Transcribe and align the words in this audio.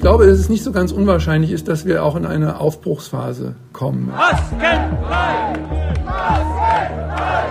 Ich 0.00 0.02
glaube, 0.02 0.26
dass 0.26 0.38
es 0.38 0.48
nicht 0.48 0.64
so 0.64 0.72
ganz 0.72 0.92
unwahrscheinlich 0.92 1.50
ist, 1.50 1.68
dass 1.68 1.84
wir 1.84 2.02
auch 2.02 2.16
in 2.16 2.24
eine 2.24 2.58
Aufbruchsphase 2.58 3.54
kommen. 3.74 4.06
Maskenfrei! 4.06 5.52
Maskenfrei! 6.06 7.44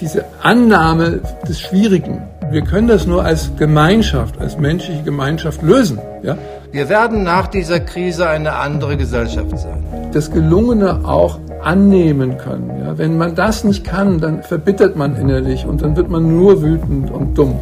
Diese 0.00 0.24
Annahme 0.40 1.20
des 1.48 1.60
Schwierigen, 1.60 2.22
wir 2.52 2.62
können 2.62 2.86
das 2.86 3.08
nur 3.08 3.24
als 3.24 3.50
Gemeinschaft, 3.56 4.38
als 4.38 4.56
menschliche 4.58 5.02
Gemeinschaft 5.02 5.60
lösen. 5.62 5.98
Ja? 6.22 6.38
Wir 6.70 6.88
werden 6.88 7.24
nach 7.24 7.48
dieser 7.48 7.80
Krise 7.80 8.28
eine 8.28 8.52
andere 8.52 8.96
Gesellschaft 8.96 9.58
sein. 9.58 9.84
Das 10.12 10.30
Gelungene 10.30 11.00
auch 11.04 11.40
annehmen 11.64 12.38
können. 12.38 12.80
Ja? 12.80 12.96
Wenn 12.96 13.18
man 13.18 13.34
das 13.34 13.64
nicht 13.64 13.82
kann, 13.82 14.20
dann 14.20 14.44
verbittert 14.44 14.94
man 14.94 15.16
innerlich 15.16 15.66
und 15.66 15.82
dann 15.82 15.96
wird 15.96 16.08
man 16.08 16.36
nur 16.36 16.62
wütend 16.62 17.10
und 17.10 17.36
dumm. 17.36 17.58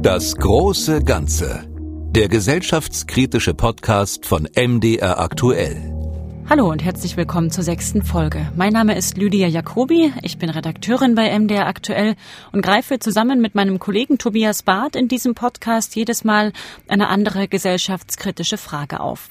Das 0.00 0.34
große 0.34 1.02
Ganze. 1.02 1.75
Der 2.16 2.28
gesellschaftskritische 2.28 3.52
Podcast 3.52 4.24
von 4.24 4.48
MDR 4.56 5.20
aktuell. 5.20 5.76
Hallo 6.48 6.70
und 6.70 6.82
herzlich 6.82 7.18
willkommen 7.18 7.50
zur 7.50 7.62
sechsten 7.62 8.02
Folge. 8.02 8.50
Mein 8.56 8.72
Name 8.72 8.96
ist 8.96 9.18
Lydia 9.18 9.48
Jacobi, 9.48 10.14
ich 10.22 10.38
bin 10.38 10.48
Redakteurin 10.48 11.14
bei 11.14 11.38
MDR 11.38 11.66
aktuell 11.66 12.16
und 12.52 12.62
greife 12.62 13.00
zusammen 13.00 13.42
mit 13.42 13.54
meinem 13.54 13.78
Kollegen 13.78 14.16
Tobias 14.16 14.62
Barth 14.62 14.96
in 14.96 15.08
diesem 15.08 15.34
Podcast 15.34 15.94
jedes 15.94 16.24
Mal 16.24 16.54
eine 16.88 17.08
andere 17.08 17.48
gesellschaftskritische 17.48 18.56
Frage 18.56 19.00
auf. 19.00 19.28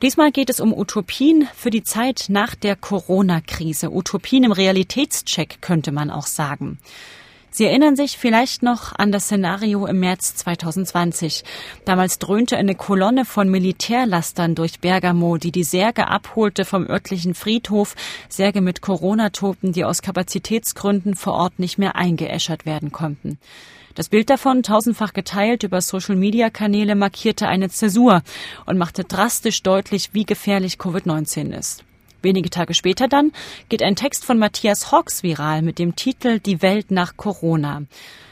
Diesmal 0.00 0.30
geht 0.30 0.48
es 0.48 0.60
um 0.60 0.72
Utopien 0.72 1.48
für 1.56 1.70
die 1.70 1.82
Zeit 1.82 2.26
nach 2.28 2.54
der 2.54 2.76
Corona-Krise. 2.76 3.90
Utopien 3.92 4.44
im 4.44 4.52
Realitätscheck 4.52 5.60
könnte 5.60 5.90
man 5.90 6.08
auch 6.08 6.26
sagen. 6.26 6.78
Sie 7.54 7.66
erinnern 7.66 7.96
sich 7.96 8.16
vielleicht 8.16 8.62
noch 8.62 8.94
an 8.96 9.12
das 9.12 9.24
Szenario 9.24 9.84
im 9.84 10.00
März 10.00 10.36
2020. 10.36 11.44
Damals 11.84 12.18
dröhnte 12.18 12.56
eine 12.56 12.74
Kolonne 12.74 13.26
von 13.26 13.50
Militärlastern 13.50 14.54
durch 14.54 14.80
Bergamo, 14.80 15.36
die 15.36 15.52
die 15.52 15.62
Särge 15.62 16.08
abholte 16.08 16.64
vom 16.64 16.88
örtlichen 16.88 17.34
Friedhof, 17.34 17.94
Särge 18.30 18.62
mit 18.62 18.80
Corona-Toten, 18.80 19.72
die 19.72 19.84
aus 19.84 20.00
Kapazitätsgründen 20.00 21.14
vor 21.14 21.34
Ort 21.34 21.58
nicht 21.58 21.76
mehr 21.76 21.94
eingeäschert 21.94 22.64
werden 22.64 22.90
konnten. 22.90 23.38
Das 23.94 24.08
Bild 24.08 24.30
davon, 24.30 24.62
tausendfach 24.62 25.12
geteilt 25.12 25.62
über 25.62 25.82
Social-Media-Kanäle, 25.82 26.94
markierte 26.94 27.48
eine 27.48 27.68
Zäsur 27.68 28.22
und 28.64 28.78
machte 28.78 29.04
drastisch 29.04 29.62
deutlich, 29.62 30.14
wie 30.14 30.24
gefährlich 30.24 30.76
Covid-19 30.76 31.54
ist. 31.54 31.84
Wenige 32.22 32.50
Tage 32.50 32.72
später 32.72 33.08
dann 33.08 33.32
geht 33.68 33.82
ein 33.82 33.96
Text 33.96 34.24
von 34.24 34.38
Matthias 34.38 34.92
Hawks 34.92 35.24
viral 35.24 35.60
mit 35.60 35.80
dem 35.80 35.96
Titel 35.96 36.38
Die 36.38 36.62
Welt 36.62 36.92
nach 36.92 37.16
Corona. 37.16 37.82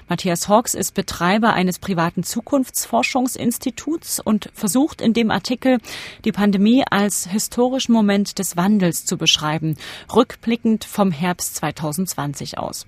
Matthias 0.09 0.49
Hawks 0.49 0.75
ist 0.75 0.95
Betreiber 0.95 1.53
eines 1.55 1.81
privaten 1.81 2.23
Zukunftsforschungsinstituts 2.23 4.21
und 4.21 4.51
versucht 4.55 5.01
in 5.01 5.13
dem 5.13 5.31
Artikel 5.31 5.79
die 6.25 6.33
Pandemie 6.33 6.85
als 6.89 7.29
historischen 7.29 7.93
Moment 7.93 8.39
des 8.39 8.57
Wandels 8.57 9.05
zu 9.05 9.17
beschreiben, 9.17 9.77
rückblickend 10.15 10.85
vom 10.85 11.11
Herbst 11.11 11.57
2020 11.57 12.59
aus. 12.59 12.87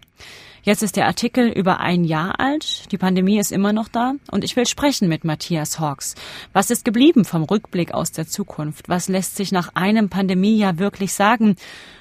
Jetzt 0.64 0.84
ist 0.84 0.94
der 0.94 1.06
Artikel 1.06 1.48
über 1.48 1.80
ein 1.80 2.04
Jahr 2.04 2.38
alt. 2.38 2.92
Die 2.92 2.98
Pandemie 2.98 3.40
ist 3.40 3.50
immer 3.50 3.72
noch 3.72 3.88
da. 3.88 4.12
Und 4.30 4.44
ich 4.44 4.54
will 4.54 4.64
sprechen 4.64 5.08
mit 5.08 5.24
Matthias 5.24 5.80
Hawks. 5.80 6.14
Was 6.52 6.70
ist 6.70 6.84
geblieben 6.84 7.24
vom 7.24 7.42
Rückblick 7.42 7.92
aus 7.92 8.12
der 8.12 8.28
Zukunft? 8.28 8.88
Was 8.88 9.08
lässt 9.08 9.34
sich 9.34 9.50
nach 9.50 9.74
einem 9.74 10.08
Pandemiejahr 10.08 10.78
wirklich 10.78 11.14
sagen 11.14 11.56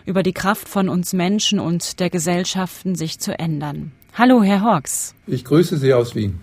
über 0.06 0.22
die 0.22 0.34
Kraft 0.34 0.70
von 0.70 0.90
uns 0.90 1.12
Menschen 1.14 1.60
und 1.60 2.00
der 2.00 2.12
Gesellschaften, 2.12 2.94
sich 2.94 3.20
zu 3.20 3.38
ändern? 3.38 3.94
Hallo, 4.14 4.44
Herr 4.44 4.62
Hawks. 4.62 5.16
Ich 5.26 5.44
grüße 5.44 5.78
Sie 5.78 5.92
aus 5.96 6.14
Wien. 6.14 6.40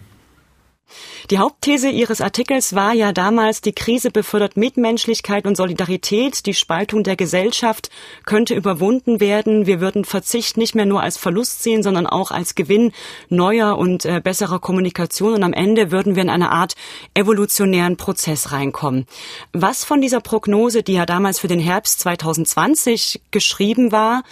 Die 1.30 1.38
Hauptthese 1.38 1.90
Ihres 1.90 2.20
Artikels 2.20 2.74
war 2.74 2.92
ja 2.92 3.12
damals, 3.12 3.60
die 3.60 3.72
Krise 3.72 4.10
befördert 4.10 4.56
Mitmenschlichkeit 4.56 5.46
und 5.46 5.56
Solidarität, 5.56 6.46
die 6.46 6.54
Spaltung 6.54 7.02
der 7.02 7.16
Gesellschaft 7.16 7.90
könnte 8.24 8.54
überwunden 8.54 9.20
werden, 9.20 9.66
wir 9.66 9.80
würden 9.80 10.04
Verzicht 10.04 10.56
nicht 10.56 10.74
mehr 10.74 10.86
nur 10.86 11.02
als 11.02 11.16
Verlust 11.16 11.62
sehen, 11.62 11.82
sondern 11.82 12.06
auch 12.06 12.30
als 12.30 12.54
Gewinn 12.54 12.92
neuer 13.28 13.76
und 13.76 14.04
äh, 14.04 14.20
besserer 14.22 14.58
Kommunikation. 14.58 15.34
Und 15.34 15.42
am 15.42 15.52
Ende 15.52 15.90
würden 15.90 16.14
wir 16.14 16.22
in 16.22 16.30
eine 16.30 16.50
Art 16.50 16.74
evolutionären 17.14 17.96
Prozess 17.96 18.52
reinkommen. 18.52 19.06
Was 19.52 19.84
von 19.84 20.00
dieser 20.00 20.20
Prognose, 20.20 20.82
die 20.82 20.94
ja 20.94 21.06
damals 21.06 21.38
für 21.38 21.48
den 21.48 21.60
Herbst 21.60 22.00
2020 22.00 23.20
geschrieben 23.30 23.92
war, 23.92 24.22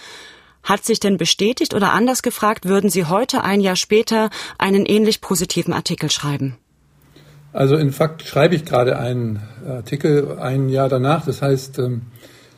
hat 0.67 0.83
sich 0.83 0.99
denn 0.99 1.17
bestätigt 1.17 1.73
oder 1.73 1.93
anders 1.93 2.21
gefragt, 2.21 2.65
würden 2.65 2.89
Sie 2.89 3.05
heute 3.05 3.43
ein 3.43 3.61
Jahr 3.61 3.77
später 3.77 4.29
einen 4.57 4.85
ähnlich 4.85 5.21
positiven 5.21 5.73
Artikel 5.73 6.11
schreiben? 6.11 6.57
Also 7.53 7.75
in 7.75 7.91
Fakt 7.91 8.23
schreibe 8.23 8.55
ich 8.55 8.65
gerade 8.65 8.99
einen 8.99 9.41
Artikel 9.65 10.37
ein 10.39 10.69
Jahr 10.69 10.89
danach, 10.89 11.25
das 11.25 11.41
heißt 11.41 11.79
ähm, 11.79 12.01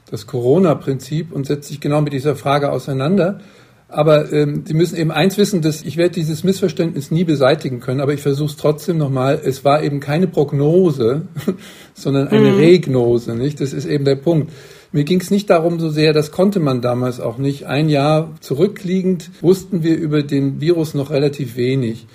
das 0.10 0.26
Corona-Prinzip 0.26 1.32
und 1.32 1.46
setzt 1.46 1.70
sich 1.70 1.80
genau 1.80 2.02
mit 2.02 2.12
dieser 2.12 2.36
Frage 2.36 2.72
auseinander. 2.72 3.40
Aber 3.88 4.32
ähm, 4.32 4.64
Sie 4.66 4.74
müssen 4.74 4.98
eben 4.98 5.12
eins 5.12 5.38
wissen, 5.38 5.62
dass 5.62 5.84
ich 5.84 5.98
werde 5.98 6.16
dieses 6.16 6.44
Missverständnis 6.44 7.12
nie 7.12 7.24
beseitigen 7.24 7.80
können, 7.80 8.02
aber 8.02 8.14
ich 8.14 8.22
versuche 8.22 8.50
es 8.50 8.58
trotzdem 8.58 8.98
nochmal. 8.98 9.40
Es 9.44 9.64
war 9.64 9.84
eben 9.84 10.00
keine 10.00 10.28
Prognose, 10.28 11.28
sondern 11.94 12.28
eine 12.28 12.52
mhm. 12.52 12.58
Regnose, 12.58 13.36
nicht? 13.36 13.62
Das 13.62 13.74
ist 13.74 13.86
eben 13.86 14.06
der 14.06 14.16
Punkt. 14.16 14.52
Mir 14.92 15.04
ging 15.04 15.22
es 15.22 15.30
nicht 15.30 15.50
darum 15.52 15.80
so 15.80 15.90
sehr, 15.90 16.14
das 16.14 16.32
konnte 16.32 16.60
man 16.60 16.82
damals 16.82 17.20
auch 17.20 17.38
nicht. 17.38 17.68
Ein 17.68 17.90
Jahr 17.90 18.32
zurückliegend 18.40 19.30
wussten 19.42 19.84
wir 19.84 19.96
über 19.96 20.24
den 20.24 20.62
Virus 20.62 20.96
noch 20.96 21.12
relativ 21.12 21.56
wenig. 21.56 22.08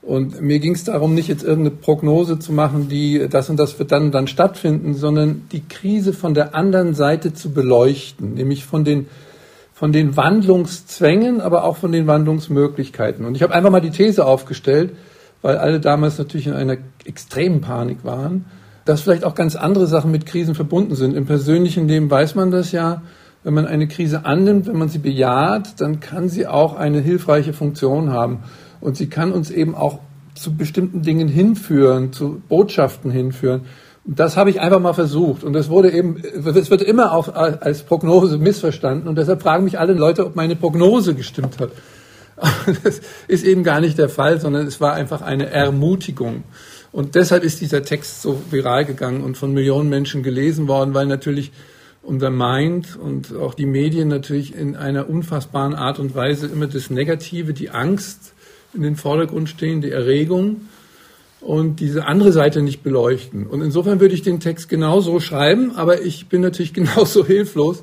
Und 0.00 0.40
mir 0.40 0.58
ging 0.58 0.74
es 0.74 0.84
darum, 0.84 1.14
nicht 1.14 1.28
jetzt 1.28 1.44
irgendeine 1.44 1.76
Prognose 1.76 2.38
zu 2.38 2.52
machen, 2.52 2.88
die 2.88 3.28
das 3.28 3.50
und 3.50 3.58
das 3.58 3.78
wird 3.78 3.92
dann 3.92 4.04
und 4.04 4.12
dann 4.12 4.26
stattfinden, 4.26 4.94
sondern 4.94 5.42
die 5.52 5.62
Krise 5.68 6.12
von 6.14 6.32
der 6.32 6.54
anderen 6.54 6.94
Seite 6.94 7.34
zu 7.34 7.52
beleuchten, 7.52 8.34
nämlich 8.34 8.64
von 8.64 8.84
den 8.84 9.06
von 9.74 9.92
den 9.92 10.16
Wandlungszwängen, 10.16 11.40
aber 11.40 11.64
auch 11.64 11.76
von 11.76 11.90
den 11.90 12.06
Wandlungsmöglichkeiten. 12.06 13.24
Und 13.24 13.34
ich 13.34 13.42
habe 13.42 13.52
einfach 13.52 13.70
mal 13.70 13.80
die 13.80 13.90
These 13.90 14.24
aufgestellt, 14.24 14.92
weil 15.40 15.56
alle 15.56 15.80
damals 15.80 16.18
natürlich 16.18 16.46
in 16.46 16.52
einer 16.52 16.76
extremen 17.04 17.60
Panik 17.60 18.04
waren 18.04 18.44
dass 18.84 19.02
vielleicht 19.02 19.24
auch 19.24 19.34
ganz 19.34 19.56
andere 19.56 19.86
Sachen 19.86 20.10
mit 20.10 20.26
Krisen 20.26 20.54
verbunden 20.54 20.94
sind. 20.94 21.14
Im 21.14 21.26
persönlichen 21.26 21.88
Leben 21.88 22.10
weiß 22.10 22.34
man 22.34 22.50
das 22.50 22.72
ja. 22.72 23.02
Wenn 23.44 23.54
man 23.54 23.66
eine 23.66 23.88
Krise 23.88 24.24
annimmt, 24.24 24.66
wenn 24.66 24.78
man 24.78 24.88
sie 24.88 24.98
bejaht, 24.98 25.80
dann 25.80 26.00
kann 26.00 26.28
sie 26.28 26.46
auch 26.46 26.76
eine 26.76 27.00
hilfreiche 27.00 27.52
Funktion 27.52 28.10
haben. 28.10 28.40
Und 28.80 28.96
sie 28.96 29.08
kann 29.08 29.32
uns 29.32 29.50
eben 29.50 29.74
auch 29.74 29.98
zu 30.34 30.56
bestimmten 30.56 31.02
Dingen 31.02 31.28
hinführen, 31.28 32.12
zu 32.12 32.40
Botschaften 32.48 33.10
hinführen. 33.10 33.62
Das 34.04 34.36
habe 34.36 34.50
ich 34.50 34.60
einfach 34.60 34.80
mal 34.80 34.92
versucht. 34.94 35.44
Und 35.44 35.52
das 35.52 35.68
wurde 35.68 35.92
eben, 35.92 36.16
es 36.16 36.70
wird 36.70 36.82
immer 36.82 37.12
auch 37.12 37.32
als 37.34 37.82
Prognose 37.82 38.38
missverstanden. 38.38 39.08
Und 39.08 39.16
deshalb 39.16 39.42
fragen 39.42 39.64
mich 39.64 39.78
alle 39.78 39.92
Leute, 39.92 40.26
ob 40.26 40.34
meine 40.34 40.56
Prognose 40.56 41.14
gestimmt 41.14 41.58
hat. 41.60 41.70
Das 42.82 43.00
ist 43.28 43.44
eben 43.44 43.62
gar 43.62 43.80
nicht 43.80 43.98
der 43.98 44.08
Fall, 44.08 44.40
sondern 44.40 44.66
es 44.66 44.80
war 44.80 44.94
einfach 44.94 45.22
eine 45.22 45.50
Ermutigung. 45.50 46.42
Und 46.92 47.14
deshalb 47.14 47.42
ist 47.42 47.60
dieser 47.60 47.82
Text 47.82 48.20
so 48.22 48.40
viral 48.50 48.84
gegangen 48.84 49.24
und 49.24 49.36
von 49.36 49.52
Millionen 49.52 49.88
Menschen 49.88 50.22
gelesen 50.22 50.68
worden, 50.68 50.92
weil 50.92 51.06
natürlich 51.06 51.50
unser 52.02 52.30
Mind 52.30 52.96
und 52.96 53.34
auch 53.34 53.54
die 53.54 53.66
Medien 53.66 54.08
natürlich 54.08 54.54
in 54.54 54.76
einer 54.76 55.08
unfassbaren 55.08 55.74
Art 55.74 55.98
und 55.98 56.14
Weise 56.14 56.46
immer 56.48 56.66
das 56.66 56.90
Negative, 56.90 57.54
die 57.54 57.70
Angst 57.70 58.34
in 58.74 58.82
den 58.82 58.96
Vordergrund 58.96 59.48
stehen, 59.48 59.80
die 59.80 59.90
Erregung 59.90 60.62
und 61.40 61.80
diese 61.80 62.06
andere 62.06 62.32
Seite 62.32 62.60
nicht 62.62 62.82
beleuchten. 62.82 63.46
Und 63.46 63.62
insofern 63.62 64.00
würde 64.00 64.14
ich 64.14 64.22
den 64.22 64.40
Text 64.40 64.68
genauso 64.68 65.20
schreiben, 65.20 65.72
aber 65.74 66.02
ich 66.02 66.28
bin 66.28 66.40
natürlich 66.40 66.74
genauso 66.74 67.24
hilflos, 67.24 67.82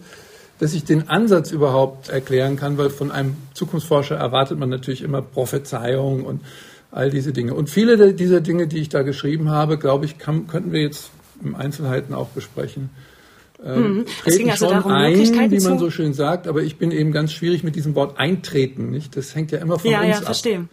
dass 0.59 0.73
ich 0.73 0.83
den 0.83 1.07
Ansatz 1.07 1.51
überhaupt 1.51 2.09
erklären 2.09 2.57
kann, 2.57 2.77
weil 2.77 2.89
von 2.89 3.11
einem 3.11 3.37
Zukunftsforscher 3.53 4.17
erwartet 4.17 4.59
man 4.59 4.69
natürlich 4.69 5.01
immer 5.01 5.21
Prophezeiung 5.21 6.25
und 6.25 6.41
all 6.91 7.09
diese 7.09 7.33
Dinge. 7.33 7.53
Und 7.53 7.69
viele 7.69 8.13
dieser 8.13 8.41
Dinge, 8.41 8.67
die 8.67 8.79
ich 8.79 8.89
da 8.89 9.03
geschrieben 9.03 9.49
habe, 9.49 9.77
glaube 9.77 10.05
ich, 10.05 10.17
kann, 10.17 10.47
könnten 10.47 10.71
wir 10.71 10.81
jetzt 10.81 11.11
im 11.43 11.55
Einzelheiten 11.55 12.13
auch 12.13 12.29
besprechen. 12.29 12.89
Ähm, 13.63 13.97
mhm. 13.97 14.05
treten 14.23 14.49
also 14.49 14.67
schon 14.67 14.75
darum, 14.75 14.91
ein, 14.91 15.51
wie 15.51 15.59
man 15.59 15.79
so 15.79 15.91
schön 15.91 16.13
sagt, 16.13 16.47
aber 16.47 16.63
ich 16.63 16.77
bin 16.77 16.91
eben 16.91 17.11
ganz 17.11 17.33
schwierig 17.33 17.61
mit 17.61 17.75
diesem 17.75 17.93
Wort 17.93 18.17
eintreten, 18.17 18.89
nicht? 18.89 19.17
Das 19.17 19.35
hängt 19.35 19.51
ja 19.51 19.59
immer 19.59 19.77
von 19.77 19.91
ja, 19.91 19.99
uns 19.99 20.09
ja, 20.09 20.17
ab. 20.17 20.23
verstehe. 20.23 20.69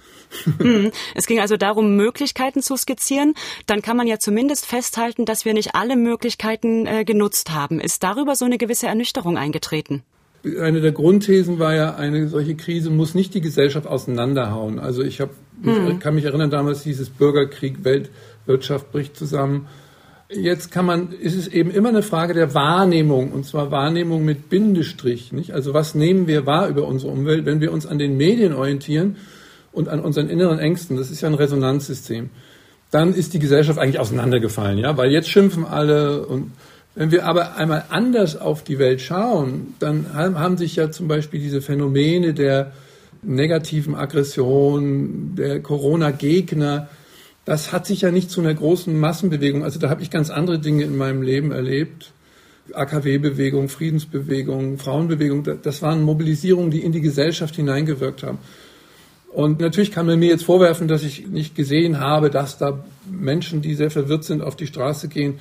mhm. 0.58 0.93
Es 1.17 1.26
ging 1.26 1.41
also 1.41 1.56
darum, 1.56 1.96
Möglichkeiten 1.96 2.62
zu 2.62 2.76
skizzieren. 2.76 3.35
Dann 3.67 3.82
kann 3.82 3.96
man 3.96 4.06
ja 4.06 4.20
zumindest 4.20 4.67
festhalten, 4.67 5.25
dass 5.25 5.44
wir 5.44 5.52
nicht 5.52 5.75
alle 5.75 5.96
Möglichkeiten 5.96 6.87
äh, 6.87 7.05
genutzt 7.05 7.50
haben. 7.50 7.81
Ist 7.81 8.05
darüber 8.05 8.37
so 8.37 8.44
eine 8.44 8.56
gewisse 8.56 8.87
Ernüchterung 8.87 9.37
eingetreten? 9.37 10.05
eine 10.61 10.81
der 10.81 10.93
Grundthesen 10.93 11.58
war 11.58 11.75
ja, 11.75 11.96
eine 11.96 12.29
solche 12.29 12.55
Krise 12.55 12.91
muss 12.91 13.14
nicht 13.14 13.35
die 13.35 13.41
Gesellschaft 13.41 13.87
auseinanderhauen. 13.87 14.79
Also 14.79 15.02
ich 15.02 15.20
habe, 15.20 15.32
mhm. 15.62 15.99
kann 15.99 16.14
mich 16.14 16.25
erinnern, 16.25 16.50
damals 16.50 16.82
dieses 16.82 17.11
Bürgerkrieg, 17.11 17.85
Weltwirtschaft 17.85 18.93
bricht 18.93 19.17
zusammen. 19.17 19.67
Jetzt 20.29 20.73
kann 20.73 20.87
man, 20.87 21.12
ist 21.12 21.37
es 21.37 21.47
eben 21.47 21.70
immer 21.70 21.91
eine 21.91 22.03
Frage 22.03 22.35
der 22.35 22.53
Wahrnehmung, 22.53 23.32
und 23.32 23.47
zwar 23.47 23.70
Wahrnehmung 23.70 24.25
mit 24.25 24.49
Bindestrich, 24.50 25.32
nicht? 25.32 25.53
Also 25.53 25.73
was 25.73 25.94
nehmen 25.94 26.26
wir 26.26 26.47
wahr 26.47 26.69
über 26.69 26.87
unsere 26.87 27.12
Umwelt, 27.12 27.47
wenn 27.47 27.61
wir 27.61 27.73
uns 27.73 27.87
an 27.87 27.99
den 27.99 28.17
Medien 28.17 28.53
orientieren 28.53 29.17
und 29.73 29.88
an 29.88 30.00
unseren 30.00 30.29
inneren 30.29 30.58
Ängsten? 30.58 30.97
Das 30.97 31.11
ist 31.11 31.20
ja 31.20 31.29
ein 31.29 31.35
Resonanzsystem 31.35 32.31
dann 32.91 33.14
ist 33.14 33.35
die 33.35 33.38
Gesellschaft 33.38 33.79
eigentlich 33.79 33.99
auseinandergefallen, 33.99 34.79
ja, 34.79 34.97
weil 34.97 35.11
jetzt 35.11 35.29
schimpfen 35.29 35.64
alle 35.64 36.26
und 36.26 36.53
wenn 36.94 37.11
wir 37.11 37.26
aber 37.26 37.56
einmal 37.56 37.85
anders 37.91 38.41
auf 38.41 38.64
die 38.64 38.79
Welt 38.79 39.03
schauen, 39.03 39.75
dann 39.81 40.06
haben 40.14 40.56
sich 40.56 40.76
ja 40.76 40.91
zum 40.91 41.08
Beispiel 41.08 41.41
diese 41.41 41.61
Phänomene 41.61 42.32
der 42.32 42.73
negativen 43.26 43.94
Aggression, 43.94 45.34
der 45.37 45.61
Corona-Gegner, 45.61 46.88
das 47.44 47.73
hat 47.73 47.87
sich 47.87 48.00
ja 48.00 48.11
nicht 48.11 48.31
zu 48.31 48.40
einer 48.40 48.55
großen 48.55 48.99
Massenbewegung, 48.99 49.64
also 49.64 49.78
da 49.78 49.88
habe 49.88 50.02
ich 50.02 50.11
ganz 50.11 50.31
andere 50.31 50.58
Dinge 50.58 50.84
in 50.84 50.96
meinem 50.96 51.23
Leben 51.23 51.52
erlebt. 51.52 52.12
AKW-Bewegung, 52.73 53.69
Friedensbewegung, 53.69 54.78
Frauenbewegung, 54.78 55.46
das 55.62 55.82
waren 55.82 56.02
Mobilisierungen, 56.02 56.73
die 56.73 56.82
in 56.82 56.90
die 56.90 57.00
Gesellschaft 57.00 57.55
hineingewirkt 57.55 58.25
haben. 58.25 58.38
Und 59.32 59.61
natürlich 59.61 59.93
kann 59.93 60.06
man 60.06 60.19
mir 60.19 60.31
jetzt 60.31 60.44
vorwerfen, 60.44 60.88
dass 60.88 61.05
ich 61.05 61.29
nicht 61.29 61.55
gesehen 61.55 62.00
habe, 62.00 62.31
dass 62.31 62.58
da 62.58 62.84
Menschen, 63.08 63.62
die 63.62 63.75
sehr 63.75 63.90
verwirrt 63.90 64.25
sind, 64.25 64.43
auf 64.43 64.56
die 64.56 64.67
Straße 64.67 65.08
gehen. 65.08 65.38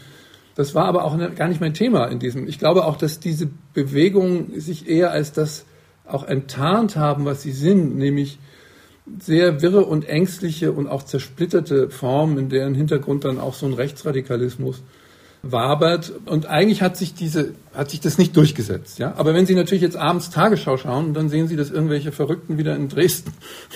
Das 0.56 0.76
war 0.76 0.86
aber 0.86 1.06
auch 1.06 1.18
gar 1.36 1.48
nicht 1.48 1.62
mein 1.62 1.74
Thema 1.74 2.06
in 2.06 2.20
diesem. 2.20 2.48
Ich 2.48 2.60
glaube 2.60 2.86
auch, 2.86 2.98
dass 2.98 3.20
diese 3.20 3.50
Bewegungen 3.74 4.60
sich 4.60 4.88
eher 4.88 5.12
als 5.12 5.32
das 5.32 5.66
auch 6.08 6.24
enttarnt 6.28 6.96
haben, 6.96 7.26
was 7.26 7.42
sie 7.42 7.52
sind, 7.52 7.98
nämlich 7.98 8.40
sehr 9.20 9.62
wirre 9.62 9.86
und 9.86 10.08
ängstliche 10.08 10.72
und 10.72 10.88
auch 10.88 11.04
zersplitterte 11.04 11.90
Formen, 11.90 12.38
in 12.38 12.50
deren 12.50 12.74
Hintergrund 12.74 13.24
dann 13.24 13.40
auch 13.40 13.54
so 13.54 13.66
ein 13.66 13.74
Rechtsradikalismus 13.74 14.82
wabert. 15.44 16.12
Und 16.26 16.48
eigentlich 16.48 16.82
hat 16.82 16.98
sich 16.98 17.14
diese, 17.14 17.54
hat 17.74 17.92
sich 17.92 18.00
das 18.00 18.18
nicht 18.18 18.36
durchgesetzt, 18.36 18.98
ja. 18.98 19.14
Aber 19.16 19.34
wenn 19.36 19.46
Sie 19.46 19.54
natürlich 19.54 19.84
jetzt 19.84 19.96
abends 19.96 20.32
Tagesschau 20.32 20.78
schauen, 20.78 21.14
dann 21.14 21.30
sehen 21.30 21.48
Sie, 21.48 21.56
dass 21.56 21.70
irgendwelche 21.70 22.12
Verrückten 22.12 22.58
wieder 22.58 22.76
in 22.76 22.90
Dresden 22.90 23.32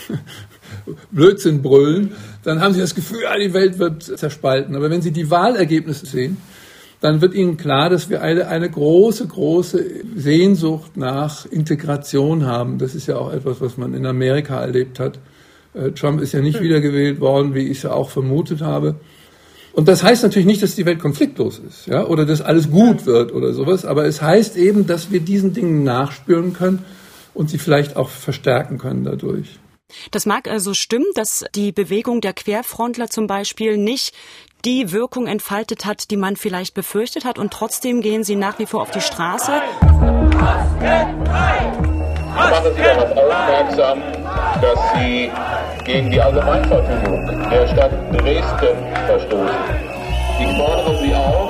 Blödsinn 1.11 1.61
brüllen, 1.61 2.13
dann 2.43 2.59
haben 2.59 2.73
Sie 2.73 2.79
das 2.79 2.95
Gefühl, 2.95 3.21
die 3.39 3.53
Welt 3.53 3.77
wird 3.77 4.03
zerspalten. 4.03 4.75
Aber 4.75 4.89
wenn 4.89 5.01
Sie 5.01 5.11
die 5.11 5.29
Wahlergebnisse 5.29 6.07
sehen, 6.07 6.37
dann 7.01 7.21
wird 7.21 7.33
Ihnen 7.33 7.57
klar, 7.57 7.89
dass 7.89 8.09
wir 8.09 8.21
eine, 8.21 8.47
eine 8.47 8.69
große, 8.69 9.27
große 9.27 9.85
Sehnsucht 10.15 10.97
nach 10.97 11.45
Integration 11.45 12.45
haben. 12.45 12.77
Das 12.77 12.93
ist 12.93 13.07
ja 13.07 13.17
auch 13.17 13.31
etwas, 13.31 13.61
was 13.61 13.77
man 13.77 13.93
in 13.93 14.05
Amerika 14.05 14.59
erlebt 14.59 14.99
hat. 14.99 15.19
Äh, 15.73 15.91
Trump 15.91 16.21
ist 16.21 16.33
ja 16.33 16.41
nicht 16.41 16.61
wiedergewählt 16.61 17.21
worden, 17.21 17.53
wie 17.53 17.67
ich 17.67 17.77
es 17.77 17.83
ja 17.83 17.91
auch 17.91 18.09
vermutet 18.09 18.61
habe. 18.61 18.95
Und 19.71 19.87
das 19.87 20.03
heißt 20.03 20.23
natürlich 20.23 20.47
nicht, 20.47 20.61
dass 20.63 20.75
die 20.75 20.85
Welt 20.85 20.99
konfliktlos 20.99 21.59
ist, 21.59 21.85
ja, 21.85 22.05
oder 22.05 22.25
dass 22.25 22.41
alles 22.41 22.69
gut 22.71 23.05
wird 23.05 23.33
oder 23.33 23.53
sowas, 23.53 23.85
aber 23.85 24.05
es 24.05 24.21
heißt 24.21 24.57
eben, 24.57 24.87
dass 24.87 25.11
wir 25.11 25.19
diesen 25.19 25.53
Dingen 25.53 25.83
nachspüren 25.83 26.53
können 26.53 26.79
und 27.33 27.49
sie 27.49 27.59
vielleicht 27.59 27.95
auch 27.95 28.09
verstärken 28.09 28.77
können 28.77 29.03
dadurch. 29.03 29.59
Das 30.11 30.25
mag 30.25 30.47
also 30.47 30.73
stimmen, 30.73 31.07
dass 31.15 31.45
die 31.55 31.71
Bewegung 31.71 32.21
der 32.21 32.33
Querfrontler 32.33 33.09
zum 33.09 33.27
Beispiel 33.27 33.77
nicht 33.77 34.13
die 34.65 34.91
Wirkung 34.91 35.27
entfaltet 35.27 35.85
hat, 35.85 36.11
die 36.11 36.17
man 36.17 36.35
vielleicht 36.35 36.73
befürchtet 36.73 37.25
hat, 37.25 37.39
und 37.39 37.53
trotzdem 37.53 38.01
gehen 38.01 38.23
sie 38.23 38.35
nach 38.35 38.59
wie 38.59 38.65
vor 38.65 38.81
auf 38.81 38.91
die 38.91 39.01
Straße. 39.01 39.51
Machen 42.35 42.71
Sie 42.75 42.81
darauf 42.81 43.11
aufmerksam, 43.11 44.01
dass 44.61 44.79
Sie 44.93 45.31
gegen 45.85 46.11
die 46.11 46.21
Allgemeinverfügung 46.21 47.25
der 47.49 47.67
Stadt 47.67 47.91
Dresden 48.13 48.77
verstoßen. 49.07 49.55
Ich 50.39 50.57
fordere 50.57 50.97
Sie 50.99 51.13
auf, 51.13 51.49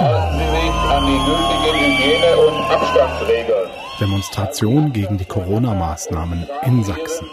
halten 0.00 0.38
Sie 0.38 0.46
sich 0.50 0.74
an 0.90 1.06
die 1.06 1.18
gültigen 1.24 1.76
Hygiene- 1.80 2.36
und 2.36 2.56
Abstandsregeln. 2.70 3.70
Demonstration 4.00 4.92
gegen 4.92 5.18
die 5.18 5.24
Corona-Maßnahmen 5.24 6.48
in 6.66 6.84
Sachsen 6.84 7.28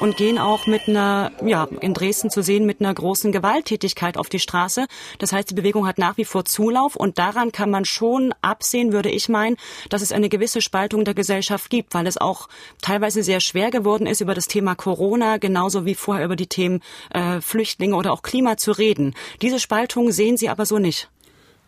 und 0.00 0.16
gehen 0.16 0.38
auch 0.38 0.66
mit 0.66 0.88
einer, 0.88 1.30
ja, 1.44 1.68
in 1.80 1.94
Dresden 1.94 2.30
zu 2.30 2.42
sehen, 2.42 2.64
mit 2.64 2.80
einer 2.80 2.92
großen 2.92 3.32
Gewalttätigkeit 3.32 4.16
auf 4.16 4.28
die 4.28 4.38
Straße. 4.38 4.86
Das 5.18 5.32
heißt, 5.32 5.50
die 5.50 5.54
Bewegung 5.54 5.86
hat 5.86 5.98
nach 5.98 6.16
wie 6.16 6.24
vor 6.24 6.44
Zulauf 6.44 6.96
und 6.96 7.18
daran 7.18 7.52
kann 7.52 7.70
man 7.70 7.84
schon 7.84 8.34
absehen, 8.40 8.92
würde 8.92 9.10
ich 9.10 9.28
meinen, 9.28 9.56
dass 9.90 10.02
es 10.02 10.12
eine 10.12 10.28
gewisse 10.28 10.60
Spaltung 10.60 11.04
der 11.04 11.14
Gesellschaft 11.14 11.70
gibt, 11.70 11.94
weil 11.94 12.06
es 12.06 12.16
auch 12.16 12.48
teilweise 12.80 13.22
sehr 13.22 13.40
schwer 13.40 13.70
geworden 13.70 14.06
ist, 14.06 14.20
über 14.20 14.34
das 14.34 14.48
Thema 14.48 14.74
Corona 14.74 15.36
genauso 15.36 15.84
wie 15.84 15.94
vorher 15.94 16.24
über 16.24 16.36
die 16.36 16.46
Themen 16.46 16.80
äh, 17.10 17.40
Flüchtlinge 17.40 17.94
oder 17.96 18.12
auch 18.12 18.22
Klima 18.22 18.56
zu 18.56 18.72
reden. 18.72 19.14
Diese 19.42 19.60
Spaltung 19.60 20.12
sehen 20.12 20.36
Sie 20.36 20.48
aber 20.48 20.66
so 20.66 20.78
nicht. 20.78 21.08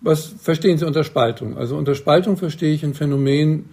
Was 0.00 0.34
verstehen 0.40 0.78
Sie 0.78 0.86
unter 0.86 1.04
Spaltung? 1.04 1.56
Also 1.56 1.76
unter 1.76 1.94
Spaltung 1.94 2.36
verstehe 2.36 2.74
ich 2.74 2.82
ein 2.82 2.94
Phänomen, 2.94 3.68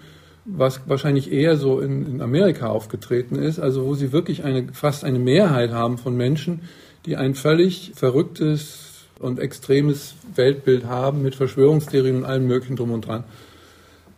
was 0.45 0.81
wahrscheinlich 0.87 1.31
eher 1.31 1.57
so 1.57 1.79
in, 1.79 2.05
in 2.05 2.21
Amerika 2.21 2.67
aufgetreten 2.67 3.35
ist, 3.35 3.59
also 3.59 3.85
wo 3.85 3.95
sie 3.95 4.11
wirklich 4.11 4.43
eine, 4.43 4.67
fast 4.73 5.03
eine 5.03 5.19
Mehrheit 5.19 5.71
haben 5.71 5.97
von 5.97 6.15
Menschen, 6.15 6.61
die 7.05 7.17
ein 7.17 7.35
völlig 7.35 7.91
verrücktes 7.95 9.05
und 9.19 9.39
extremes 9.39 10.15
Weltbild 10.35 10.85
haben 10.85 11.21
mit 11.21 11.35
Verschwörungstheorien 11.35 12.17
und 12.17 12.25
allem 12.25 12.47
möglichen 12.47 12.75
drum 12.75 12.91
und 12.91 13.05
dran. 13.05 13.23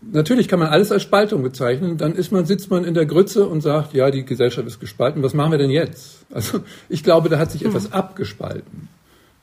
Natürlich 0.02 0.48
kann 0.48 0.60
man 0.60 0.70
alles 0.70 0.92
als 0.92 1.04
Spaltung 1.04 1.44
bezeichnen. 1.44 1.98
Dann 1.98 2.16
ist 2.16 2.32
man, 2.32 2.46
sitzt 2.46 2.72
man 2.72 2.84
in 2.86 2.96
der 2.96 3.06
Grütze 3.06 3.48
und 3.48 3.62
sagt, 3.62 3.94
ja, 3.94 4.10
die 4.10 4.26
Gesellschaft 4.26 4.68
ist 4.68 4.80
gespalten. 4.80 5.22
Was 5.22 5.36
machen 5.36 5.52
wir 5.52 5.60
denn 5.60 5.70
jetzt? 5.70 6.26
Also 6.34 6.62
ich 6.90 7.04
glaube, 7.04 7.30
da 7.30 7.38
hat 7.38 7.52
sich 7.52 7.66
etwas 7.66 7.90
mhm. 7.90 7.94
abgespalten. 7.94 8.88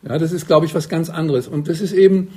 Ja, 0.02 0.18
das 0.18 0.32
ist, 0.32 0.46
glaube 0.46 0.66
ich, 0.66 0.74
was 0.74 0.88
ganz 0.88 1.10
anderes. 1.10 1.46
Und 1.46 1.68
das 1.68 1.80
ist 1.80 1.92
eben, 1.92 2.28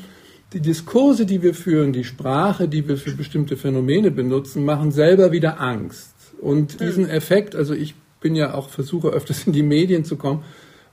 die 0.54 0.60
Diskurse, 0.60 1.26
die 1.26 1.42
wir 1.42 1.54
führen, 1.54 1.94
die 1.94 2.04
Sprache, 2.04 2.68
die 2.68 2.88
wir 2.88 2.98
für 2.98 3.12
bestimmte 3.12 3.56
Phänomene 3.58 4.12
benutzen, 4.12 4.66
machen 4.66 4.92
selber 4.92 5.32
wieder 5.32 5.60
Angst. 5.62 6.14
Und 6.42 6.74
hm. 6.74 6.78
diesen 6.80 7.10
Effekt, 7.10 7.56
also 7.56 7.74
ich 7.74 7.96
bin 8.20 8.36
ja 8.36 8.54
auch 8.54 8.70
Versuche 8.70 9.10
öfters 9.10 9.48
in 9.48 9.54
die 9.54 9.64
Medien 9.64 10.04
zu 10.04 10.16
kommen. 10.16 10.44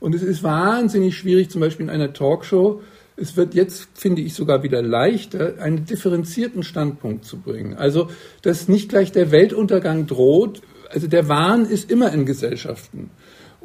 Und 0.01 0.15
es 0.15 0.23
ist 0.23 0.43
wahnsinnig 0.43 1.17
schwierig, 1.17 1.51
zum 1.51 1.61
Beispiel 1.61 1.87
in 1.87 1.91
einer 1.91 2.13
Talkshow, 2.13 2.81
es 3.21 3.37
wird 3.37 3.55
jetzt, 3.55 3.89
finde 3.95 4.23
ich, 4.23 4.35
sogar 4.35 4.63
wieder 4.63 4.81
leichter, 4.81 5.55
einen 5.61 5.85
differenzierten 5.85 6.63
Standpunkt 6.63 7.25
zu 7.25 7.39
bringen. 7.39 7.75
Also, 7.75 8.09
dass 8.43 8.69
nicht 8.69 8.89
gleich 8.89 9.11
der 9.11 9.33
Weltuntergang 9.33 10.07
droht. 10.07 10.63
Also 10.91 11.09
der 11.09 11.29
Wahn 11.29 11.67
ist 11.67 11.91
immer 11.91 12.13
in 12.13 12.27
Gesellschaften. 12.27 13.11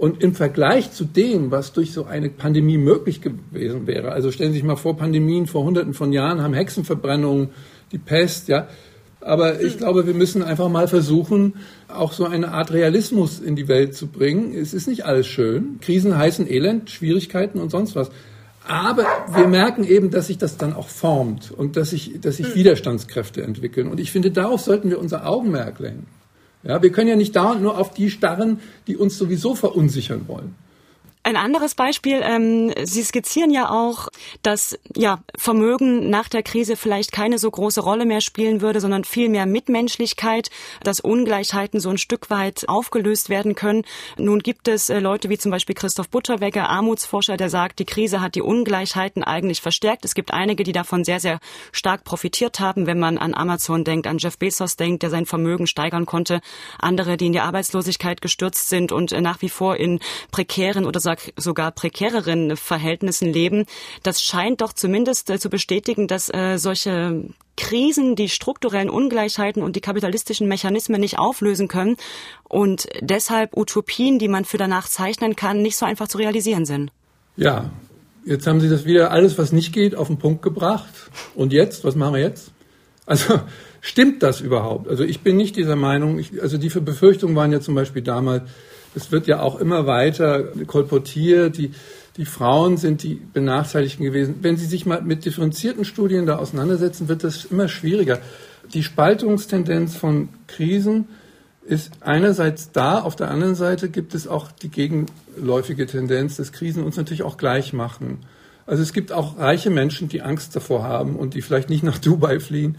Und 0.04 0.22
im 0.22 0.36
Vergleich 0.36 0.92
zu 0.92 1.06
dem, 1.06 1.50
was 1.50 1.72
durch 1.72 1.94
so 1.94 2.04
eine 2.04 2.28
Pandemie 2.28 2.78
möglich 2.78 3.22
gewesen 3.22 3.88
wäre, 3.88 4.12
also 4.12 4.32
stellen 4.32 4.52
Sie 4.52 4.58
sich 4.58 4.66
mal 4.66 4.76
vor, 4.76 4.98
Pandemien 4.98 5.48
vor 5.48 5.64
hunderten 5.64 5.94
von 5.94 6.12
Jahren 6.12 6.42
haben 6.42 6.54
Hexenverbrennungen, 6.54 7.52
die 7.94 8.00
Pest, 8.00 8.50
ja. 8.50 8.68
Aber 9.22 9.62
ich 9.62 9.78
glaube, 9.78 10.06
wir 10.06 10.14
müssen 10.14 10.44
einfach 10.44 10.68
mal 10.68 10.90
versuchen, 10.90 11.54
auch 11.88 12.12
so 12.12 12.26
eine 12.26 12.52
Art 12.52 12.74
Realismus 12.74 13.40
in 13.40 13.56
die 13.56 13.70
Welt 13.70 13.96
zu 13.96 14.08
bringen. 14.08 14.54
Es 14.54 14.74
ist 14.74 14.90
nicht 14.90 15.06
alles 15.06 15.26
schön. 15.26 15.80
Krisen 15.80 16.18
heißen 16.18 16.52
Elend, 16.52 16.90
Schwierigkeiten 16.90 17.62
und 17.62 17.72
sonst 17.72 17.96
was. 17.96 18.12
Aber 18.68 19.06
wir 19.34 19.48
merken 19.48 19.86
eben, 19.86 20.12
dass 20.12 20.28
sich 20.28 20.38
das 20.38 20.58
dann 20.58 20.74
auch 20.74 20.90
formt 20.90 21.50
und 21.50 21.78
dass 21.78 21.92
sich, 21.92 22.20
dass 22.20 22.36
sich 22.36 22.56
Widerstandskräfte 22.56 23.42
entwickeln. 23.42 23.88
Und 23.88 24.02
ich 24.02 24.12
finde, 24.12 24.32
darauf 24.32 24.60
sollten 24.60 24.90
wir 24.90 25.00
unser 25.00 25.26
Augenmerk 25.26 25.80
lenken. 25.80 26.08
Ja, 26.64 26.82
wir 26.82 26.92
können 26.92 27.10
ja 27.10 27.16
nicht 27.16 27.36
dauernd 27.36 27.62
nur 27.62 27.78
auf 27.78 27.94
die 27.94 28.10
starren, 28.10 28.60
die 28.88 28.96
uns 28.96 29.18
sowieso 29.18 29.54
verunsichern 29.54 30.28
wollen. 30.28 30.56
Ein 31.26 31.38
anderes 31.38 31.74
Beispiel, 31.74 32.20
ähm, 32.22 32.74
Sie 32.84 33.02
skizzieren 33.02 33.50
ja 33.50 33.70
auch, 33.70 34.10
dass 34.42 34.78
ja 34.94 35.20
Vermögen 35.38 36.10
nach 36.10 36.28
der 36.28 36.44
Krise 36.44 36.76
vielleicht 36.76 37.14
keine 37.14 37.40
so 37.40 37.50
große 37.50 37.80
Rolle 37.80 38.06
mehr 38.06 38.20
spielen 38.20 38.60
würde, 38.60 38.82
sondern 38.82 39.06
viel 39.06 39.30
mehr 39.30 39.46
Mitmenschlichkeit, 39.46 40.50
dass 40.84 41.00
Ungleichheiten 41.00 41.80
so 41.80 41.90
ein 41.90 41.98
Stück 41.98 42.30
weit 42.30 42.68
aufgelöst 42.68 43.30
werden 43.30 43.56
können. 43.56 43.86
Nun 44.18 44.40
gibt 44.40 44.68
es 44.68 44.90
äh, 44.90 45.00
Leute 45.00 45.30
wie 45.30 45.38
zum 45.38 45.50
Beispiel 45.50 45.76
Christoph 45.76 46.10
Butterwecker, 46.10 46.70
Armutsforscher, 46.70 47.38
der 47.38 47.50
sagt, 47.50 47.80
die 47.80 47.86
Krise 47.86 48.20
hat 48.20 48.36
die 48.36 48.42
Ungleichheiten 48.42 49.24
eigentlich 49.24 49.62
verstärkt. 49.62 50.04
Es 50.04 50.16
gibt 50.16 50.34
einige, 50.34 50.66
die 50.66 50.74
davon 50.74 51.06
sehr, 51.06 51.22
sehr 51.22 51.40
stark 51.72 52.04
profitiert 52.04 52.60
haben, 52.60 52.86
wenn 52.86 53.00
man 53.00 53.18
an 53.18 53.34
Amazon 53.34 53.86
denkt, 53.86 54.08
an 54.08 54.18
Jeff 54.18 54.38
Bezos 54.38 54.76
denkt, 54.76 55.04
der 55.04 55.10
sein 55.10 55.26
Vermögen 55.26 55.68
steigern 55.68 56.06
konnte. 56.06 56.42
Andere, 56.80 57.16
die 57.16 57.28
in 57.28 57.34
die 57.34 57.40
Arbeitslosigkeit 57.40 58.22
gestürzt 58.22 58.68
sind 58.68 58.92
und 58.92 59.14
äh, 59.14 59.22
nach 59.22 59.42
wie 59.42 59.48
vor 59.48 59.78
in 59.78 60.02
prekären 60.30 60.86
oder 60.86 61.00
sogar 61.38 61.72
prekäreren 61.72 62.58
Verhältnissen 62.58 63.32
leben. 63.32 63.66
Das 64.04 64.22
scheint 64.22 64.62
doch 64.62 64.74
zumindest 64.74 65.30
äh, 65.30 65.40
zu 65.40 65.50
bestätigen, 65.50 66.08
dass 66.08 66.34
äh, 66.34 66.58
solche 66.58 67.26
Krisen 67.56 68.16
die 68.16 68.30
strukturellen 68.30 68.90
Ungleichheiten 68.90 69.62
und 69.62 69.76
die 69.76 69.82
kapitalistischen 69.82 70.48
Mechanismen 70.48 71.00
nicht 71.00 71.20
auflösen 71.20 71.68
können 71.68 71.98
und 72.48 72.88
deshalb 73.02 73.56
Utopien, 73.56 74.18
die 74.18 74.28
man 74.28 74.46
für 74.46 74.58
danach 74.58 74.88
zeichnen 74.88 75.36
kann, 75.36 75.62
nicht 75.62 75.78
so 75.78 75.86
einfach 75.86 76.08
zu 76.08 76.18
realisieren 76.18 76.66
sind. 76.66 76.92
Ja, 77.36 77.70
jetzt 78.26 78.48
haben 78.48 78.60
Sie 78.60 78.70
das 78.70 78.86
wieder 78.86 79.12
alles, 79.12 79.38
was 79.38 79.52
nicht 79.52 79.74
geht, 79.74 79.96
auf 79.96 80.08
den 80.08 80.18
Punkt 80.18 80.42
gebracht. 80.42 80.90
Und 81.36 81.54
jetzt, 81.54 81.84
was 81.84 81.96
machen 81.96 82.16
wir 82.16 82.22
jetzt? 82.22 82.52
Also 83.06 83.40
stimmt 83.82 84.24
das 84.24 84.42
überhaupt? 84.42 84.88
Also 84.88 85.04
ich 85.04 85.22
bin 85.22 85.36
nicht 85.38 85.56
dieser 85.56 85.76
Meinung, 85.76 86.20
ich, 86.20 86.42
also 86.42 86.58
die 86.58 86.70
Befürchtungen 86.70 87.36
waren 87.36 87.52
ja 87.52 87.60
zum 87.60 87.76
Beispiel 87.76 88.02
damals, 88.02 88.44
es 88.96 89.12
wird 89.12 89.28
ja 89.28 89.42
auch 89.42 89.60
immer 89.60 89.88
weiter 89.88 90.44
kolportiert, 90.68 91.58
die, 91.58 91.72
die 92.18 92.26
Frauen 92.26 92.78
sind 92.78 93.04
die 93.04 93.16
Benachteiligten 93.16 94.06
gewesen. 94.06 94.36
Wenn 94.42 94.58
Sie 94.58 94.66
sich 94.66 94.86
mal 94.86 95.02
mit 95.02 95.26
differenzierten 95.26 95.86
Studien 95.86 96.26
da 96.26 96.38
auseinandersetzen, 96.38 97.08
wird 97.08 97.24
das 97.24 97.46
immer 97.46 97.68
schwieriger. 97.68 98.20
Die 98.74 98.84
Spaltungstendenz 98.84 99.96
von 99.96 100.30
Krisen 100.48 101.08
ist 101.66 101.92
einerseits 102.02 102.72
da, 102.72 103.00
auf 103.00 103.16
der 103.16 103.32
anderen 103.32 103.56
Seite 103.56 103.90
gibt 103.90 104.14
es 104.16 104.28
auch 104.28 104.52
die 104.52 104.70
gegenläufige 104.70 105.86
Tendenz, 105.86 106.36
dass 106.36 106.52
Krisen 106.52 106.84
uns 106.84 106.98
natürlich 106.98 107.24
auch 107.24 107.38
gleich 107.38 107.74
machen. 107.74 108.20
Also 108.66 108.84
es 108.84 108.94
gibt 108.94 109.12
auch 109.12 109.38
reiche 109.40 109.70
Menschen, 109.70 110.08
die 110.08 110.22
Angst 110.22 110.56
davor 110.56 110.84
haben 110.84 111.16
und 111.16 111.34
die 111.34 111.42
vielleicht 111.42 111.70
nicht 111.70 111.84
nach 111.84 111.98
Dubai 111.98 112.40
fliehen. 112.40 112.78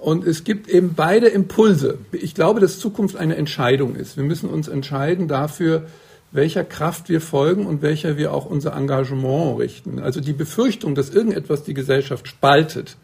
Und 0.00 0.26
es 0.26 0.44
gibt 0.44 0.68
eben 0.68 0.94
beide 0.94 1.28
Impulse. 1.28 1.98
Ich 2.12 2.34
glaube, 2.34 2.58
dass 2.58 2.78
Zukunft 2.78 3.16
eine 3.16 3.36
Entscheidung 3.36 3.96
ist. 3.96 4.16
Wir 4.16 4.24
müssen 4.24 4.48
uns 4.48 4.66
entscheiden 4.66 5.28
dafür, 5.28 5.86
welcher 6.32 6.64
Kraft 6.64 7.10
wir 7.10 7.20
folgen 7.20 7.66
und 7.66 7.82
welcher 7.82 8.16
wir 8.16 8.32
auch 8.32 8.46
unser 8.46 8.74
Engagement 8.74 9.58
richten. 9.58 9.98
Also 9.98 10.20
die 10.20 10.32
Befürchtung, 10.32 10.94
dass 10.94 11.10
irgendetwas 11.10 11.64
die 11.64 11.74
Gesellschaft 11.74 12.28
spaltet, 12.28 12.96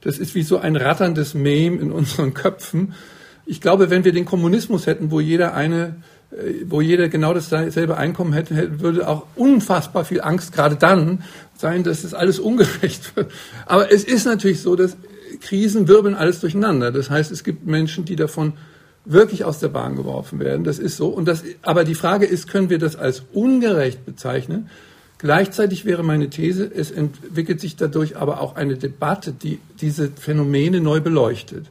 das 0.00 0.18
ist 0.18 0.34
wie 0.34 0.42
so 0.42 0.56
ein 0.56 0.76
ratterndes 0.76 1.34
Mem 1.34 1.78
in 1.78 1.92
unseren 1.92 2.32
Köpfen. 2.32 2.94
Ich 3.44 3.60
glaube, 3.60 3.90
wenn 3.90 4.04
wir 4.04 4.12
den 4.12 4.24
Kommunismus 4.24 4.86
hätten, 4.86 5.10
wo 5.10 5.20
jeder 5.20 5.52
eine, 5.52 5.96
äh, 6.30 6.64
wo 6.64 6.80
jeder 6.80 7.10
genau 7.10 7.34
dasselbe 7.34 7.98
Einkommen 7.98 8.32
hätte, 8.32 8.80
würde 8.80 9.08
auch 9.08 9.26
unfassbar 9.36 10.06
viel 10.06 10.22
Angst 10.22 10.54
gerade 10.54 10.76
dann 10.76 11.22
sein, 11.54 11.84
dass 11.84 12.02
es 12.04 12.14
alles 12.14 12.38
ungerecht 12.38 13.14
wird. 13.16 13.30
Aber 13.66 13.92
es 13.92 14.04
ist 14.04 14.24
natürlich 14.24 14.62
so, 14.62 14.74
dass 14.74 14.96
Krisen 15.40 15.88
wirbeln 15.88 16.14
alles 16.14 16.40
durcheinander. 16.40 16.92
Das 16.92 17.10
heißt, 17.10 17.30
es 17.30 17.44
gibt 17.44 17.66
Menschen, 17.66 18.04
die 18.04 18.16
davon 18.16 18.54
wirklich 19.04 19.44
aus 19.44 19.58
der 19.58 19.68
Bahn 19.68 19.96
geworfen 19.96 20.40
werden. 20.40 20.64
Das 20.64 20.78
ist 20.78 20.96
so. 20.96 21.08
Und 21.08 21.26
das, 21.26 21.42
aber 21.62 21.84
die 21.84 21.94
Frage 21.94 22.26
ist, 22.26 22.48
können 22.48 22.70
wir 22.70 22.78
das 22.78 22.96
als 22.96 23.22
ungerecht 23.32 24.04
bezeichnen? 24.04 24.68
Gleichzeitig 25.18 25.84
wäre 25.84 26.02
meine 26.02 26.30
These, 26.30 26.70
es 26.74 26.90
entwickelt 26.90 27.60
sich 27.60 27.76
dadurch 27.76 28.16
aber 28.16 28.40
auch 28.40 28.56
eine 28.56 28.76
Debatte, 28.76 29.32
die 29.32 29.58
diese 29.80 30.10
Phänomene 30.10 30.80
neu 30.80 31.00
beleuchtet. 31.00 31.66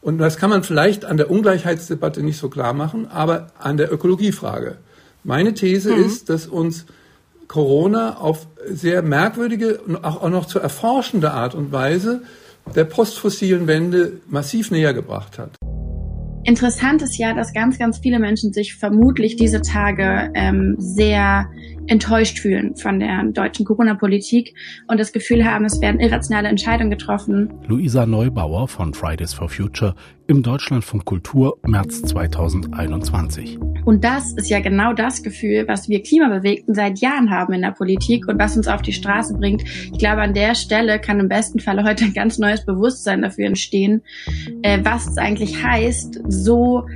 Und 0.00 0.18
das 0.18 0.36
kann 0.36 0.50
man 0.50 0.62
vielleicht 0.62 1.04
an 1.04 1.16
der 1.16 1.30
Ungleichheitsdebatte 1.30 2.22
nicht 2.22 2.38
so 2.38 2.48
klar 2.48 2.74
machen, 2.74 3.08
aber 3.08 3.48
an 3.58 3.76
der 3.76 3.92
Ökologiefrage. 3.92 4.76
Meine 5.24 5.54
These 5.54 5.92
mhm. 5.92 6.04
ist, 6.04 6.28
dass 6.28 6.46
uns 6.46 6.86
Corona 7.48 8.18
auf 8.18 8.46
sehr 8.68 9.02
merkwürdige 9.02 9.78
und 9.78 10.04
auch 10.04 10.28
noch 10.28 10.46
zu 10.46 10.60
erforschende 10.60 11.32
Art 11.32 11.56
und 11.56 11.72
Weise 11.72 12.22
der 12.74 12.84
postfossilen 12.84 13.66
Wende 13.66 14.20
massiv 14.28 14.70
näher 14.70 14.94
gebracht 14.94 15.38
hat. 15.38 15.56
Interessant 16.44 17.02
ist 17.02 17.18
ja, 17.18 17.34
dass 17.34 17.52
ganz, 17.52 17.76
ganz 17.76 17.98
viele 17.98 18.20
Menschen 18.20 18.52
sich 18.52 18.76
vermutlich 18.76 19.36
diese 19.36 19.62
Tage 19.62 20.30
ähm, 20.34 20.76
sehr 20.78 21.50
enttäuscht 21.86 22.38
fühlen 22.38 22.76
von 22.76 23.00
der 23.00 23.24
deutschen 23.24 23.64
Corona-Politik 23.64 24.54
und 24.88 24.98
das 24.98 25.12
Gefühl 25.12 25.44
haben, 25.44 25.64
es 25.64 25.80
werden 25.80 26.00
irrationale 26.00 26.48
Entscheidungen 26.48 26.90
getroffen. 26.90 27.52
Luisa 27.66 28.06
Neubauer 28.06 28.68
von 28.68 28.94
Fridays 28.94 29.32
for 29.32 29.48
Future 29.48 29.94
im 30.28 30.42
Deutschlandfunk 30.42 31.04
Kultur 31.04 31.58
März 31.62 32.02
2021. 32.02 33.58
Und 33.84 34.02
das 34.02 34.32
ist 34.32 34.50
ja 34.50 34.58
genau 34.60 34.92
das 34.92 35.22
Gefühl, 35.22 35.68
was 35.68 35.88
wir 35.88 36.02
Klimabewegten 36.02 36.74
seit 36.74 36.98
Jahren 36.98 37.30
haben 37.30 37.52
in 37.52 37.62
der 37.62 37.70
Politik 37.70 38.26
und 38.26 38.38
was 38.38 38.56
uns 38.56 38.66
auf 38.66 38.82
die 38.82 38.92
Straße 38.92 39.34
bringt. 39.34 39.62
Ich 39.62 39.98
glaube, 39.98 40.22
an 40.22 40.34
der 40.34 40.56
Stelle 40.56 40.98
kann 40.98 41.20
im 41.20 41.28
besten 41.28 41.60
Falle 41.60 41.84
heute 41.84 42.04
ein 42.04 42.12
ganz 42.12 42.38
neues 42.38 42.64
Bewusstsein 42.64 43.22
dafür 43.22 43.46
entstehen, 43.46 44.02
äh, 44.62 44.80
was 44.82 45.06
es 45.06 45.18
eigentlich 45.18 45.62
heißt, 45.62 46.20
so 46.28 46.86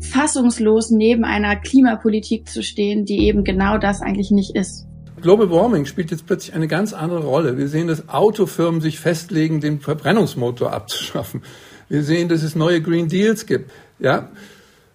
fassungslos 0.00 0.90
neben 0.90 1.24
einer 1.24 1.56
Klimapolitik 1.56 2.48
zu 2.48 2.62
stehen, 2.62 3.04
die 3.04 3.26
eben 3.26 3.44
genau 3.44 3.78
das 3.78 4.02
eigentlich 4.02 4.30
nicht 4.30 4.54
ist. 4.54 4.86
Global 5.22 5.50
Warming 5.50 5.86
spielt 5.86 6.10
jetzt 6.10 6.26
plötzlich 6.26 6.54
eine 6.54 6.68
ganz 6.68 6.92
andere 6.92 7.24
Rolle. 7.24 7.56
Wir 7.56 7.68
sehen, 7.68 7.88
dass 7.88 8.08
Autofirmen 8.08 8.80
sich 8.80 9.00
festlegen, 9.00 9.60
den 9.60 9.80
Verbrennungsmotor 9.80 10.72
abzuschaffen. 10.72 11.42
Wir 11.88 12.02
sehen, 12.02 12.28
dass 12.28 12.42
es 12.42 12.54
neue 12.54 12.82
Green 12.82 13.08
Deals 13.08 13.46
gibt. 13.46 13.70
Ja, 13.98 14.28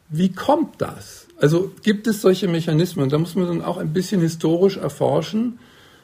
wie 0.09 0.31
kommt 0.31 0.81
das? 0.81 1.27
Also 1.39 1.71
gibt 1.81 2.05
es 2.05 2.21
solche 2.21 2.47
Mechanismen? 2.47 3.09
Da 3.09 3.17
muss 3.17 3.35
man 3.35 3.47
dann 3.47 3.61
auch 3.61 3.77
ein 3.77 3.93
bisschen 3.93 4.21
historisch 4.21 4.77
erforschen. 4.77 5.57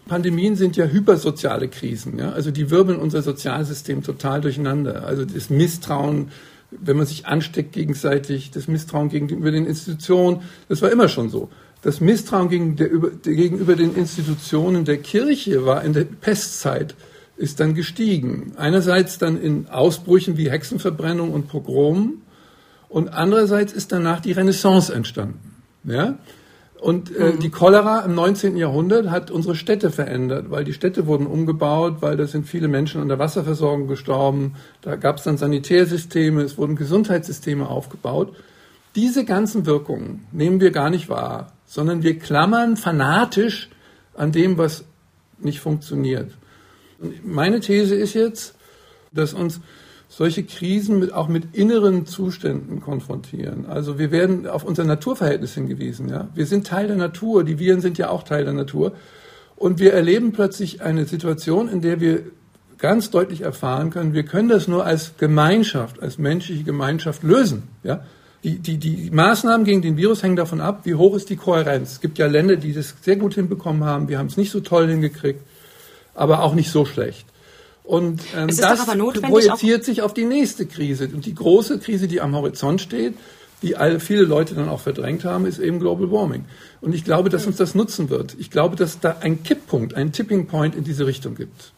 Pandemien 0.07 0.55
sind 0.55 0.77
ja 0.77 0.85
hypersoziale 0.85 1.67
Krisen. 1.67 2.17
Ja? 2.17 2.31
Also 2.31 2.49
die 2.49 2.71
wirbeln 2.71 2.97
unser 2.97 3.21
Sozialsystem 3.21 4.01
total 4.01 4.41
durcheinander. 4.41 5.05
Also 5.05 5.25
das 5.25 5.49
Misstrauen 5.49 6.31
wenn 6.71 6.97
man 6.97 7.05
sich 7.05 7.25
ansteckt 7.25 7.73
gegenseitig, 7.73 8.51
das 8.51 8.67
Misstrauen 8.67 9.09
gegenüber 9.09 9.51
den 9.51 9.65
Institutionen, 9.65 10.41
das 10.67 10.81
war 10.81 10.91
immer 10.91 11.07
schon 11.07 11.29
so. 11.29 11.49
Das 11.81 12.01
Misstrauen 12.01 12.49
gegenüber 12.49 13.75
den 13.75 13.95
Institutionen 13.95 14.83
der 14.83 14.97
Kirche 14.97 15.65
war 15.65 15.83
in 15.83 15.93
der 15.93 16.03
Pestzeit, 16.03 16.95
ist 17.37 17.59
dann 17.59 17.75
gestiegen. 17.75 18.53
Einerseits 18.57 19.19
dann 19.19 19.39
in 19.39 19.69
Ausbrüchen 19.69 20.37
wie 20.37 20.49
Hexenverbrennung 20.49 21.31
und 21.31 21.47
Pogrom 21.47 22.23
und 22.89 23.09
andererseits 23.09 23.73
ist 23.73 23.91
danach 23.91 24.21
die 24.21 24.31
Renaissance 24.31 24.93
entstanden. 24.93 25.55
Ja? 25.83 26.17
Und 26.79 27.15
äh, 27.15 27.33
mhm. 27.33 27.39
die 27.39 27.49
Cholera 27.49 28.01
im 28.01 28.13
19. 28.13 28.55
Jahrhundert 28.55 29.09
hat 29.09 29.31
unsere 29.31 29.55
Städte 29.55 29.89
verändert, 29.89 30.51
weil 30.51 30.63
die 30.63 30.73
Städte 30.73 31.07
wurden 31.07 31.25
umgebaut, 31.25 31.97
weil 32.01 32.17
da 32.17 32.27
sind 32.27 32.47
viele 32.47 32.67
Menschen 32.67 33.01
an 33.01 33.07
der 33.07 33.17
Wasserversorgung 33.17 33.87
gestorben. 33.87 34.55
Da 34.81 34.95
gab 34.95 35.17
es 35.17 35.23
dann 35.23 35.37
Sanitärsysteme, 35.37 36.41
es 36.41 36.57
wurden 36.57 36.75
Gesundheitssysteme 36.75 37.67
aufgebaut. 37.67 38.35
Diese 38.95 39.25
ganzen 39.25 39.65
Wirkungen 39.65 40.27
nehmen 40.31 40.59
wir 40.59 40.71
gar 40.71 40.89
nicht 40.89 41.09
wahr, 41.09 41.53
sondern 41.65 42.03
wir 42.03 42.19
klammern 42.19 42.77
fanatisch 42.77 43.69
an 44.15 44.31
dem, 44.31 44.57
was 44.57 44.85
nicht 45.39 45.59
funktioniert. 45.59 46.31
Und 46.99 47.25
meine 47.25 47.59
These 47.59 47.95
ist 47.95 48.13
jetzt, 48.13 48.55
dass 49.11 49.33
uns 49.33 49.61
solche 50.09 50.43
Krisen 50.43 50.99
mit, 50.99 51.13
auch 51.13 51.27
mit 51.27 51.55
inneren 51.55 52.05
Zuständen 52.05 52.79
konfrontieren. 52.79 53.65
Also 53.65 53.99
wir 53.99 54.11
werden 54.11 54.47
auf 54.47 54.63
unser 54.63 54.83
Naturverhältnis 54.83 55.53
hingewiesen. 55.53 56.09
Ja? 56.09 56.29
Wir 56.33 56.45
sind 56.45 56.65
Teil 56.65 56.87
der 56.87 56.95
Natur, 56.95 57.43
die 57.43 57.59
Viren 57.59 57.81
sind 57.81 57.97
ja 57.97 58.09
auch 58.09 58.23
Teil 58.23 58.45
der 58.45 58.53
Natur. 58.53 58.93
Und 59.55 59.79
wir 59.79 59.93
erleben 59.93 60.31
plötzlich 60.31 60.81
eine 60.81 61.05
Situation, 61.05 61.67
in 61.67 61.81
der 61.81 61.99
wir 61.99 62.23
ganz 62.77 63.09
deutlich 63.09 63.41
erfahren 63.41 63.89
können, 63.89 64.13
wir 64.13 64.23
können 64.23 64.49
das 64.49 64.67
nur 64.67 64.85
als 64.85 65.17
Gemeinschaft, 65.17 66.01
als 66.01 66.17
menschliche 66.17 66.63
Gemeinschaft 66.63 67.23
lösen. 67.23 67.63
Ja? 67.83 68.01
Die, 68.43 68.59
die, 68.59 68.77
die 68.77 69.09
Maßnahmen 69.11 69.65
gegen 69.65 69.81
den 69.81 69.97
Virus 69.97 70.23
hängen 70.23 70.35
davon 70.35 70.61
ab, 70.61 70.81
wie 70.83 70.95
hoch 70.95 71.15
ist 71.15 71.29
die 71.29 71.35
Kohärenz. 71.35 71.93
Es 71.93 72.01
gibt 72.01 72.19
ja 72.19 72.27
Länder, 72.27 72.55
die 72.55 72.71
das 72.71 72.95
sehr 73.01 73.15
gut 73.15 73.33
hinbekommen 73.33 73.83
haben. 73.83 74.07
Wir 74.09 74.19
haben 74.19 74.27
es 74.27 74.37
nicht 74.37 74.51
so 74.51 74.59
toll 74.59 74.87
hingekriegt, 74.87 75.41
aber 76.13 76.43
auch 76.43 76.53
nicht 76.53 76.69
so 76.71 76.85
schlecht. 76.85 77.25
Und 77.87 78.21
ähm, 78.35 78.49
das 78.49 78.85
projiziert 78.85 79.85
sich 79.85 80.01
auf 80.01 80.13
die 80.13 80.25
nächste 80.25 80.65
Krise. 80.65 81.09
Und 81.13 81.25
die 81.25 81.33
große 81.33 81.79
Krise, 81.79 82.09
die 82.09 82.19
am 82.19 82.35
Horizont 82.35 82.81
steht, 82.81 83.13
die 83.61 83.77
alle, 83.77 84.01
viele 84.01 84.23
Leute 84.23 84.55
dann 84.55 84.67
auch 84.67 84.81
verdrängt 84.81 85.23
haben, 85.23 85.45
ist 85.45 85.57
eben 85.57 85.79
Global 85.79 86.11
Warming. 86.11 86.43
Und 86.81 86.93
ich 86.93 87.05
glaube, 87.05 87.29
dass 87.29 87.47
uns 87.47 87.55
das 87.55 87.75
nutzen 87.75 88.09
wird. 88.09 88.35
Ich 88.39 88.51
glaube, 88.51 88.75
dass 88.75 88.99
da 88.99 89.17
ein 89.21 89.41
Kipppunkt, 89.41 89.93
ein 89.93 90.11
Tipping 90.11 90.47
Point 90.47 90.75
in 90.75 90.83
diese 90.83 91.07
Richtung 91.07 91.35
gibt. 91.35 91.71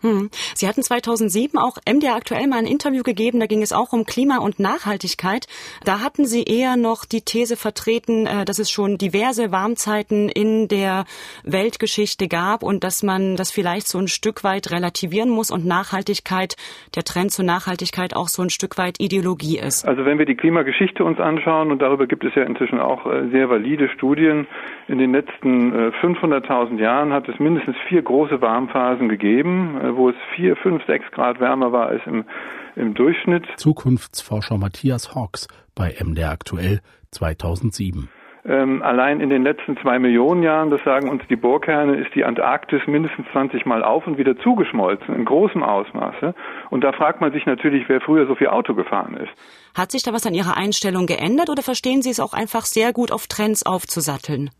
Hm. 0.00 0.30
Sie 0.54 0.68
hatten 0.68 0.82
2007 0.82 1.58
auch 1.58 1.78
MDR 1.84 2.14
aktuell 2.14 2.46
mal 2.46 2.58
ein 2.58 2.66
Interview 2.66 3.02
gegeben, 3.02 3.40
da 3.40 3.46
ging 3.46 3.62
es 3.62 3.72
auch 3.72 3.92
um 3.92 4.04
Klima 4.04 4.38
und 4.38 4.60
Nachhaltigkeit. 4.60 5.46
Da 5.84 6.00
hatten 6.00 6.24
Sie 6.24 6.44
eher 6.44 6.76
noch 6.76 7.04
die 7.04 7.22
These 7.22 7.56
vertreten, 7.56 8.26
äh, 8.26 8.44
dass 8.44 8.60
es 8.60 8.70
schon 8.70 8.96
diverse 8.96 9.50
Warmzeiten 9.50 10.28
in 10.28 10.68
der 10.68 11.04
Weltgeschichte 11.42 12.28
gab 12.28 12.62
und 12.62 12.84
dass 12.84 13.02
man 13.02 13.34
das 13.34 13.50
vielleicht 13.50 13.88
so 13.88 13.98
ein 13.98 14.06
Stück 14.06 14.44
weit 14.44 14.70
relativieren 14.70 15.30
muss 15.30 15.50
und 15.50 15.66
Nachhaltigkeit, 15.66 16.54
der 16.94 17.02
Trend 17.02 17.32
zur 17.32 17.44
Nachhaltigkeit 17.44 18.14
auch 18.14 18.28
so 18.28 18.42
ein 18.42 18.50
Stück 18.50 18.78
weit 18.78 19.00
Ideologie 19.00 19.58
ist. 19.58 19.86
Also 19.86 20.04
wenn 20.04 20.18
wir 20.18 20.26
die 20.26 20.36
Klimageschichte 20.36 21.02
uns 21.02 21.18
anschauen 21.18 21.72
und 21.72 21.82
darüber 21.82 22.06
gibt 22.06 22.24
es 22.24 22.34
ja 22.36 22.44
inzwischen 22.44 22.78
auch 22.78 23.04
äh, 23.06 23.28
sehr 23.32 23.50
valide 23.50 23.88
Studien, 23.88 24.46
in 24.86 24.98
den 24.98 25.12
letzten 25.12 25.72
500.000 25.72 26.78
äh, 26.78 26.82
Jahren 26.82 27.12
hat 27.12 27.28
es 27.28 27.38
mindestens 27.38 27.76
vier 27.88 28.02
große 28.02 28.40
Warmphasen 28.40 29.08
gegeben 29.08 29.87
wo 29.96 30.10
es 30.10 30.16
vier, 30.34 30.56
fünf, 30.56 30.84
sechs 30.86 31.10
Grad 31.12 31.40
wärmer 31.40 31.72
war 31.72 31.86
als 31.86 32.02
im, 32.06 32.24
im 32.76 32.94
Durchschnitt. 32.94 33.46
Zukunftsforscher 33.56 34.58
Matthias 34.58 35.14
Hawks 35.14 35.48
bei 35.74 35.94
MDR 36.00 36.30
Aktuell 36.30 36.80
2007. 37.10 38.08
Ähm, 38.48 38.82
allein 38.82 39.20
in 39.20 39.28
den 39.28 39.42
letzten 39.42 39.76
zwei 39.82 39.98
Millionen 39.98 40.42
Jahren, 40.42 40.70
das 40.70 40.80
sagen 40.82 41.10
uns 41.10 41.22
die 41.28 41.36
Bohrkerne, 41.36 41.96
ist 41.96 42.14
die 42.14 42.24
Antarktis 42.24 42.80
mindestens 42.86 43.26
20 43.32 43.66
Mal 43.66 43.84
auf 43.84 44.06
und 44.06 44.16
wieder 44.16 44.38
zugeschmolzen, 44.38 45.14
in 45.14 45.26
großem 45.26 45.62
Ausmaße. 45.62 46.34
Und 46.70 46.82
da 46.82 46.92
fragt 46.92 47.20
man 47.20 47.30
sich 47.32 47.44
natürlich, 47.44 47.88
wer 47.88 48.00
früher 48.00 48.26
so 48.26 48.34
viel 48.36 48.46
Auto 48.46 48.74
gefahren 48.74 49.18
ist. 49.18 49.30
Hat 49.74 49.90
sich 49.90 50.02
da 50.02 50.14
was 50.14 50.24
an 50.24 50.32
Ihrer 50.32 50.56
Einstellung 50.56 51.06
geändert 51.06 51.50
oder 51.50 51.62
verstehen 51.62 52.00
Sie 52.00 52.10
es 52.10 52.20
auch 52.20 52.32
einfach 52.32 52.64
sehr 52.64 52.94
gut 52.94 53.12
auf 53.12 53.26
Trends 53.26 53.66
aufzusatteln? 53.66 54.50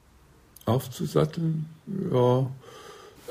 Aufzusatteln? 0.67 1.65
Ja. 2.13 2.47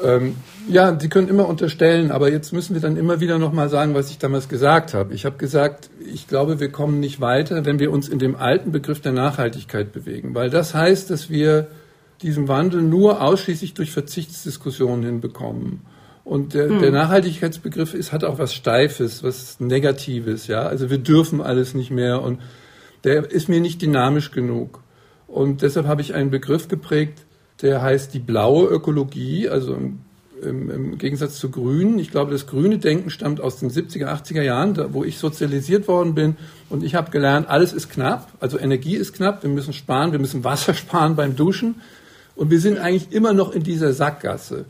Ähm, 0.04 0.36
ja, 0.68 1.00
Sie 1.00 1.10
können 1.10 1.27
immer 1.27 1.48
unterstellen, 1.48 2.12
aber 2.12 2.32
jetzt 2.32 2.54
müssen 2.54 2.74
wir 2.74 2.82
dann 2.82 2.98
immer 2.98 3.20
wieder 3.20 3.39
nochmal 3.39 3.70
sagen, 3.70 3.96
was 3.96 4.12
ich 4.12 4.18
damals 4.18 4.48
gesagt 4.50 4.94
habe. 4.94 5.13
Ich 5.13 5.25
habe 5.25 5.38
gesagt, 5.38 5.89
ich 6.00 6.27
glaube, 6.27 6.60
wir 6.60 6.72
kommen 6.72 7.00
nicht 7.00 7.20
weiter, 7.20 7.66
wenn 7.66 7.80
wir 7.80 7.92
uns 7.92 8.08
in 8.08 8.20
dem 8.20 8.36
alten 8.36 8.72
Begriff 8.72 9.01
der 9.01 9.13
Nachhaltigkeit 9.13 9.92
bewegen, 9.92 10.36
weil 10.36 10.50
das 10.50 10.74
heißt, 10.74 11.10
dass 11.10 11.30
wir 11.30 11.68
diesen 12.22 12.48
Wandel 12.48 12.82
nur 12.82 13.22
ausschließlich 13.22 13.74
durch 13.74 13.92
Verzichtsdiskussionen 13.92 15.04
hinbekommen. 15.04 15.82
Und 16.24 16.54
der, 16.54 16.70
hm. 16.70 16.80
der 16.80 16.92
Nachhaltigkeitsbegriff 16.92 17.94
ist, 17.94 18.12
hat 18.12 18.24
auch 18.24 18.38
was 18.38 18.54
Steifes, 18.54 19.24
was 19.24 19.60
Negatives, 19.60 20.48
ja. 20.48 20.63
Also 20.63 20.89
wir 20.89 20.98
dürfen 20.98 21.42
alles 21.42 21.74
nicht 21.74 21.89
mehr 21.89 22.22
und 22.22 22.39
der 23.04 23.32
ist 23.32 23.48
mir 23.48 23.62
nicht 23.62 23.82
dynamisch 23.82 24.32
genug. 24.32 24.82
Und 25.27 25.62
deshalb 25.62 25.88
habe 25.88 26.01
ich 26.01 26.13
einen 26.13 26.30
Begriff 26.30 26.68
geprägt, 26.68 27.25
der 27.61 27.81
heißt 27.81 28.13
die 28.13 28.19
blaue 28.19 28.67
Ökologie, 28.67 29.49
also 29.49 29.73
im, 29.73 29.99
im, 30.41 30.69
im 30.69 30.97
Gegensatz 30.97 31.39
zu 31.39 31.49
Grün. 31.49 31.97
Ich 31.99 32.11
glaube, 32.11 32.31
das 32.31 32.47
grüne 32.47 32.77
Denken 32.77 33.09
stammt 33.09 33.41
aus 33.41 33.59
den 33.59 33.71
70er, 33.71 34.05
80er 34.05 34.41
Jahren, 34.41 34.73
da, 34.73 34.93
wo 34.93 35.03
ich 35.03 35.17
sozialisiert 35.17 35.87
worden 35.87 36.13
bin. 36.15 36.37
Und 36.69 36.83
ich 36.83 36.95
habe 36.95 37.11
gelernt, 37.11 37.49
alles 37.49 37.73
ist 37.73 37.89
knapp, 37.89 38.31
also 38.39 38.59
Energie 38.59 38.95
ist 38.95 39.13
knapp, 39.13 39.43
wir 39.43 39.49
müssen 39.49 39.73
sparen, 39.73 40.11
wir 40.11 40.19
müssen 40.19 40.43
Wasser 40.43 40.73
sparen 40.75 41.15
beim 41.15 41.35
Duschen. 41.35 41.81
Und 42.35 42.51
wir 42.51 42.59
sind 42.59 42.77
eigentlich 42.77 43.11
immer 43.11 43.33
noch 43.33 43.51
in 43.51 43.63
dieser 43.63 43.93
Sackgasse. 43.93 44.65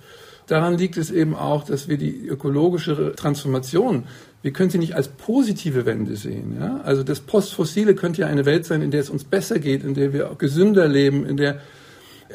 Daran 0.47 0.77
liegt 0.77 0.95
es 0.95 1.11
eben 1.11 1.35
auch, 1.35 1.65
dass 1.65 1.89
wir 1.89 1.97
die 1.97 2.25
ökologische 2.25 3.13
Transformation, 3.17 4.05
wir 4.41 4.53
können 4.53 4.69
sie 4.69 4.77
nicht 4.77 4.95
als 4.95 5.09
positive 5.09 5.85
Wende 5.85 6.15
sehen. 6.15 6.55
Ja? 6.57 6.79
Also 6.85 7.03
das 7.03 7.19
Postfossile 7.19 7.95
könnte 7.95 8.21
ja 8.21 8.27
eine 8.27 8.45
Welt 8.45 8.65
sein, 8.65 8.81
in 8.81 8.91
der 8.91 9.01
es 9.01 9.09
uns 9.09 9.25
besser 9.25 9.59
geht, 9.59 9.83
in 9.83 9.93
der 9.93 10.13
wir 10.13 10.31
auch 10.31 10.37
gesünder 10.37 10.87
leben, 10.87 11.25
in 11.25 11.35
der 11.35 11.59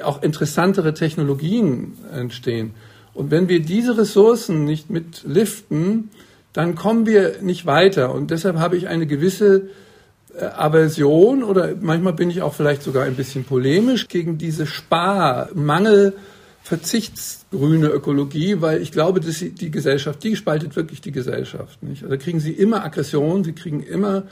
auch 0.02 0.22
interessantere 0.22 0.94
Technologien 0.94 1.94
entstehen. 2.12 2.74
Und 3.14 3.30
wenn 3.30 3.48
wir 3.48 3.60
diese 3.60 3.98
Ressourcen 3.98 4.64
nicht 4.64 4.90
mit 4.90 5.22
liften, 5.24 6.10
dann 6.52 6.74
kommen 6.74 7.06
wir 7.06 7.42
nicht 7.42 7.66
weiter. 7.66 8.14
Und 8.14 8.30
deshalb 8.30 8.56
habe 8.58 8.76
ich 8.76 8.88
eine 8.88 9.06
gewisse 9.06 9.68
äh, 10.38 10.44
Aversion 10.44 11.42
oder 11.42 11.74
manchmal 11.80 12.12
bin 12.12 12.30
ich 12.30 12.42
auch 12.42 12.54
vielleicht 12.54 12.82
sogar 12.82 13.04
ein 13.04 13.16
bisschen 13.16 13.44
polemisch 13.44 14.08
gegen 14.08 14.38
diese 14.38 14.66
Spar-, 14.66 15.48
Mangel-, 15.54 16.14
verzichtsgrüne 16.62 17.88
Ökologie, 17.88 18.60
weil 18.60 18.80
ich 18.80 18.92
glaube, 18.92 19.20
dass 19.20 19.38
die 19.40 19.70
Gesellschaft, 19.70 20.22
die 20.22 20.36
spaltet 20.36 20.76
wirklich 20.76 21.00
die 21.00 21.10
Gesellschaft. 21.10 21.82
Nicht? 21.82 22.04
Also 22.04 22.16
kriegen 22.18 22.40
sie 22.40 22.52
immer 22.52 22.84
Aggression, 22.84 23.42
sie 23.44 23.52
kriegen 23.52 23.82
immer 23.82 24.24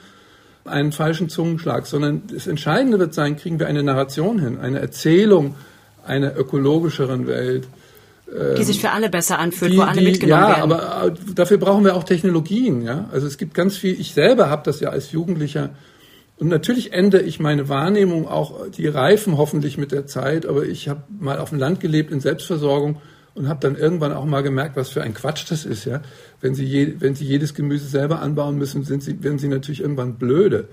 einen 0.65 0.93
falschen 0.93 1.29
Zungenschlag, 1.29 1.87
sondern 1.87 2.23
das 2.33 2.47
Entscheidende 2.47 2.99
wird 2.99 3.15
sein, 3.15 3.37
kriegen 3.37 3.59
wir 3.59 3.67
eine 3.67 3.83
Narration 3.83 4.39
hin, 4.39 4.59
eine 4.61 4.81
Erzählung 4.81 5.55
einer 6.07 6.37
ökologischeren 6.37 7.27
Welt. 7.27 7.67
Die 8.57 8.63
sich 8.63 8.81
für 8.81 8.91
alle 8.91 9.11
besser 9.11 9.41
anfühlt, 9.41 9.73
die, 9.73 9.79
wo 9.79 9.83
alle 9.83 9.99
die, 9.99 10.07
mitgenommen 10.07 10.43
ja, 10.43 10.57
werden. 10.57 10.71
Ja, 10.71 10.77
aber 10.77 11.17
dafür 11.35 11.59
brauchen 11.59 11.85
wir 11.85 11.97
auch 11.97 12.05
Technologien. 12.05 12.83
Ja? 12.83 13.09
Also 13.13 13.27
es 13.27 13.39
gibt 13.39 13.55
ganz 13.55 13.77
viel, 13.77 14.01
ich 14.01 14.15
selber 14.15 14.49
habe 14.49 14.63
das 14.65 14.79
ja 14.79 14.91
als 14.91 15.11
Jugendlicher 15.11 15.71
und 16.41 16.49
natürlich 16.49 16.95
ändere 16.95 17.21
ich 17.21 17.39
meine 17.39 17.69
Wahrnehmung 17.69 18.27
auch, 18.27 18.67
die 18.71 18.87
reifen 18.87 19.37
hoffentlich 19.37 19.77
mit 19.77 19.93
der 19.93 20.07
Zeit, 20.07 20.47
aber 20.47 20.65
ich 20.65 20.89
habe 20.89 21.03
mal 21.19 21.39
auf 21.39 21.51
dem 21.51 21.59
Land 21.59 21.81
gelebt 21.81 22.11
in 22.11 22.21
Selbstversorgung 22.21 22.97
und 23.35 23.49
habe 23.49 23.61
dann 23.61 23.77
irgendwann 23.77 24.13
auch 24.13 24.25
mal 24.25 24.43
gemerkt, 24.43 24.77
was 24.77 24.91
für 24.91 25.03
ein 25.03 25.15
Quatsch 25.15 25.51
das 25.51 25.65
ist, 25.65 25.85
ja. 25.85 26.03
Wenn 26.41 26.55
Sie, 26.55 26.65
je, 26.65 26.95
wenn 26.99 27.15
Sie 27.15 27.25
jedes 27.25 27.55
Gemüse 27.55 27.87
selber 27.87 28.21
anbauen 28.21 28.57
müssen, 28.57 28.83
sind 28.83 29.03
Sie, 29.03 29.23
werden 29.23 29.39
Sie 29.39 29.49
natürlich 29.49 29.81
irgendwann 29.81 30.15
blöde. 30.15 30.69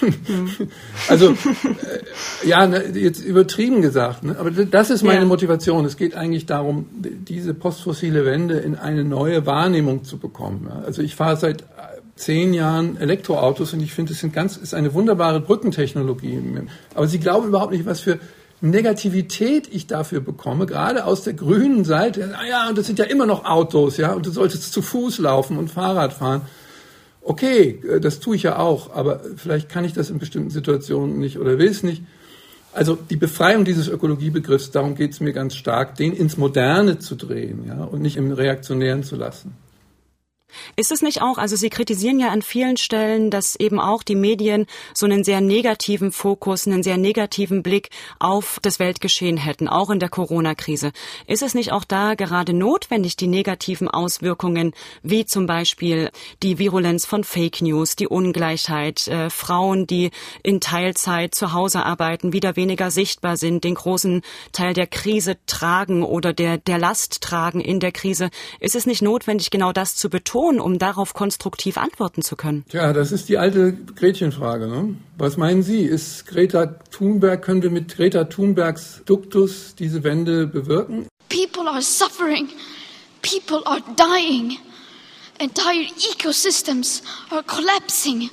Mhm. 0.00 0.68
also, 1.08 1.30
äh, 1.32 2.46
ja, 2.48 2.66
ne, 2.66 2.84
jetzt 2.94 3.24
übertrieben 3.24 3.82
gesagt, 3.82 4.24
ne? 4.24 4.36
aber 4.38 4.50
das 4.50 4.90
ist 4.90 5.02
meine 5.02 5.20
ja. 5.20 5.26
Motivation. 5.26 5.84
Es 5.84 5.96
geht 5.96 6.14
eigentlich 6.14 6.46
darum, 6.46 6.86
diese 6.92 7.54
postfossile 7.54 8.24
Wende 8.24 8.58
in 8.58 8.76
eine 8.76 9.04
neue 9.04 9.46
Wahrnehmung 9.46 10.04
zu 10.04 10.18
bekommen. 10.18 10.68
Ja? 10.68 10.82
Also 10.84 11.02
ich 11.02 11.16
fahre 11.16 11.36
seit 11.36 11.64
zehn 12.20 12.52
Jahren 12.52 12.98
Elektroautos 12.98 13.72
und 13.72 13.80
ich 13.80 13.94
finde, 13.94 14.12
es 14.12 14.20
sind 14.20 14.32
ganz, 14.32 14.56
ist 14.56 14.74
eine 14.74 14.92
wunderbare 14.92 15.40
Brückentechnologie. 15.40 16.38
Aber 16.94 17.06
Sie 17.06 17.18
glauben 17.18 17.48
überhaupt 17.48 17.72
nicht, 17.72 17.86
was 17.86 18.00
für 18.00 18.18
Negativität 18.60 19.68
ich 19.72 19.86
dafür 19.86 20.20
bekomme, 20.20 20.66
gerade 20.66 21.04
aus 21.04 21.22
der 21.22 21.32
grünen 21.32 21.84
Seite. 21.84 22.26
Naja, 22.26 22.68
und 22.68 22.76
das 22.76 22.86
sind 22.86 22.98
ja 22.98 23.06
immer 23.06 23.26
noch 23.26 23.44
Autos, 23.44 23.96
ja, 23.96 24.12
und 24.12 24.26
du 24.26 24.30
solltest 24.30 24.72
zu 24.72 24.82
Fuß 24.82 25.18
laufen 25.18 25.56
und 25.56 25.70
Fahrrad 25.70 26.12
fahren. 26.12 26.42
Okay, 27.22 27.80
äh, 27.88 28.00
das 28.00 28.20
tue 28.20 28.36
ich 28.36 28.42
ja 28.42 28.58
auch, 28.58 28.94
aber 28.94 29.20
vielleicht 29.36 29.68
kann 29.68 29.84
ich 29.84 29.92
das 29.92 30.10
in 30.10 30.18
bestimmten 30.18 30.50
Situationen 30.50 31.18
nicht 31.18 31.38
oder 31.38 31.58
will 31.58 31.68
es 31.68 31.82
nicht. 31.82 32.02
Also 32.72 32.96
die 32.96 33.16
Befreiung 33.16 33.64
dieses 33.64 33.88
Ökologiebegriffs, 33.88 34.70
darum 34.70 34.94
geht 34.94 35.12
es 35.12 35.20
mir 35.20 35.32
ganz 35.32 35.56
stark, 35.56 35.96
den 35.96 36.12
ins 36.12 36.36
Moderne 36.36 36.98
zu 36.98 37.16
drehen, 37.16 37.64
ja, 37.66 37.82
und 37.82 38.00
nicht 38.00 38.16
im 38.16 38.30
Reaktionären 38.30 39.02
zu 39.02 39.16
lassen. 39.16 39.56
Ist 40.76 40.92
es 40.92 41.02
nicht 41.02 41.22
auch, 41.22 41.38
also 41.38 41.56
Sie 41.56 41.70
kritisieren 41.70 42.20
ja 42.20 42.28
an 42.28 42.42
vielen 42.42 42.76
Stellen, 42.76 43.30
dass 43.30 43.56
eben 43.56 43.80
auch 43.80 44.02
die 44.02 44.14
Medien 44.14 44.66
so 44.94 45.06
einen 45.06 45.24
sehr 45.24 45.40
negativen 45.40 46.12
Fokus, 46.12 46.66
einen 46.66 46.82
sehr 46.82 46.96
negativen 46.96 47.62
Blick 47.62 47.90
auf 48.18 48.58
das 48.62 48.78
Weltgeschehen 48.78 49.36
hätten, 49.36 49.68
auch 49.68 49.90
in 49.90 50.00
der 50.00 50.08
Corona-Krise. 50.08 50.92
Ist 51.26 51.42
es 51.42 51.54
nicht 51.54 51.72
auch 51.72 51.84
da 51.84 52.14
gerade 52.14 52.52
notwendig, 52.52 53.16
die 53.16 53.26
negativen 53.26 53.88
Auswirkungen, 53.88 54.72
wie 55.02 55.24
zum 55.24 55.46
Beispiel 55.46 56.10
die 56.42 56.58
Virulenz 56.58 57.06
von 57.06 57.24
Fake 57.24 57.62
News, 57.62 57.96
die 57.96 58.08
Ungleichheit, 58.08 59.06
äh, 59.08 59.30
Frauen, 59.30 59.86
die 59.86 60.10
in 60.42 60.60
Teilzeit 60.60 61.34
zu 61.34 61.52
Hause 61.52 61.84
arbeiten, 61.84 62.32
wieder 62.32 62.56
weniger 62.56 62.90
sichtbar 62.90 63.36
sind, 63.36 63.64
den 63.64 63.74
großen 63.74 64.22
Teil 64.52 64.74
der 64.74 64.86
Krise 64.86 65.36
tragen 65.46 66.02
oder 66.02 66.32
der, 66.32 66.58
der 66.58 66.78
Last 66.78 67.20
tragen 67.20 67.60
in 67.60 67.80
der 67.80 67.92
Krise? 67.92 68.30
Ist 68.58 68.74
es 68.74 68.86
nicht 68.86 69.02
notwendig, 69.02 69.50
genau 69.50 69.72
das 69.72 69.96
zu 69.96 70.10
betonen? 70.10 70.39
Ton, 70.40 70.58
um 70.58 70.78
darauf 70.78 71.12
konstruktiv 71.12 71.76
antworten 71.76 72.22
zu 72.22 72.34
können? 72.34 72.64
Tja, 72.70 72.94
das 72.94 73.12
ist 73.12 73.28
die 73.28 73.36
alte 73.36 73.74
Gretchenfrage. 73.74 74.68
Ne? 74.68 74.96
Was 75.18 75.36
meinen 75.36 75.62
Sie? 75.62 75.82
Ist 75.82 76.24
Greta 76.26 76.64
Thunberg, 76.90 77.42
können 77.42 77.62
wir 77.62 77.68
mit 77.68 77.94
Greta 77.94 78.24
Thunbergs 78.24 79.02
Duktus 79.04 79.74
diese 79.74 80.02
Wende 80.02 80.46
bewirken? 80.46 81.08
People 81.28 81.68
are 81.68 81.82
suffering. 81.82 82.48
People 83.20 83.60
are 83.66 83.82
dying. 83.98 84.56
Entire 85.38 85.86
ecosystems 86.10 87.02
are 87.30 87.42
collapsing. 87.42 88.30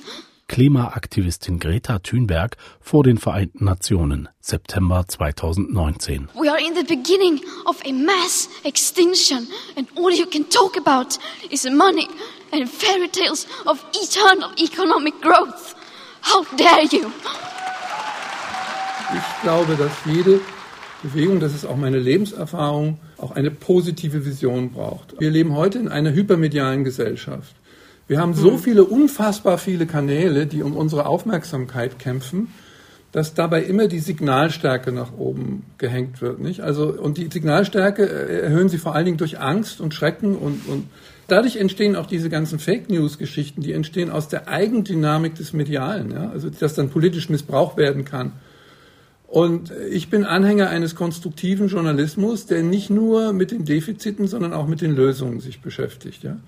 Klimaaktivistin 0.48 1.60
Greta 1.60 1.98
Thunberg 1.98 2.56
vor 2.80 3.04
den 3.04 3.18
Vereinten 3.18 3.66
Nationen, 3.66 4.28
September 4.40 5.04
2019. 5.06 6.30
We 6.34 6.50
are 6.50 6.58
in 6.58 6.74
the 6.74 6.82
beginning 6.82 7.40
of 7.66 7.80
a 7.84 7.92
mass 7.92 8.48
extinction 8.64 9.46
and 9.76 9.86
all 9.96 10.10
you 10.10 10.26
can 10.26 10.48
talk 10.48 10.76
about 10.76 11.18
is 11.50 11.64
money 11.64 12.08
and 12.50 12.66
fairy 12.68 13.08
tales 13.08 13.46
of 13.66 13.84
eternal 13.92 14.50
economic 14.58 15.20
growth. 15.20 15.76
How 16.22 16.44
dare 16.56 16.84
you? 16.90 17.12
Ich 19.14 19.42
glaube, 19.42 19.76
dass 19.76 19.92
jede 20.06 20.40
Bewegung, 21.02 21.40
das 21.40 21.54
ist 21.54 21.66
auch 21.66 21.76
meine 21.76 21.98
Lebenserfahrung, 21.98 22.98
auch 23.18 23.32
eine 23.32 23.50
positive 23.50 24.24
Vision 24.24 24.70
braucht. 24.70 25.14
Wir 25.20 25.30
leben 25.30 25.54
heute 25.54 25.78
in 25.78 25.88
einer 25.88 26.12
hypermedialen 26.12 26.84
Gesellschaft. 26.84 27.54
Wir 28.08 28.20
haben 28.20 28.32
so 28.34 28.52
hm. 28.52 28.58
viele, 28.58 28.84
unfassbar 28.84 29.58
viele 29.58 29.86
Kanäle, 29.86 30.46
die 30.46 30.62
um 30.62 30.74
unsere 30.74 31.06
Aufmerksamkeit 31.06 31.98
kämpfen, 31.98 32.48
dass 33.12 33.34
dabei 33.34 33.62
immer 33.62 33.86
die 33.86 34.00
Signalstärke 34.00 34.92
nach 34.92 35.12
oben 35.16 35.64
gehängt 35.78 36.20
wird, 36.20 36.40
nicht? 36.40 36.60
Also, 36.60 36.88
und 36.88 37.18
die 37.18 37.28
Signalstärke 37.30 38.04
äh, 38.04 38.40
erhöhen 38.40 38.68
sie 38.68 38.78
vor 38.78 38.94
allen 38.94 39.04
Dingen 39.04 39.18
durch 39.18 39.38
Angst 39.40 39.80
und 39.80 39.94
Schrecken 39.94 40.36
und, 40.36 40.66
und 40.66 40.88
dadurch 41.26 41.56
entstehen 41.56 41.96
auch 41.96 42.06
diese 42.06 42.28
ganzen 42.28 42.58
Fake 42.58 42.90
News 42.90 43.18
Geschichten, 43.18 43.62
die 43.62 43.72
entstehen 43.72 44.10
aus 44.10 44.28
der 44.28 44.48
Eigendynamik 44.48 45.34
des 45.34 45.52
Medialen, 45.52 46.10
ja? 46.10 46.30
Also, 46.30 46.50
dass 46.50 46.74
dann 46.74 46.90
politisch 46.90 47.28
missbraucht 47.28 47.76
werden 47.76 48.04
kann. 48.04 48.32
Und 49.26 49.70
ich 49.90 50.08
bin 50.08 50.24
Anhänger 50.24 50.70
eines 50.70 50.94
konstruktiven 50.94 51.68
Journalismus, 51.68 52.46
der 52.46 52.62
nicht 52.62 52.88
nur 52.88 53.34
mit 53.34 53.50
den 53.50 53.66
Defiziten, 53.66 54.26
sondern 54.26 54.54
auch 54.54 54.66
mit 54.66 54.80
den 54.80 54.96
Lösungen 54.96 55.40
sich 55.40 55.60
beschäftigt, 55.60 56.22
ja? 56.22 56.38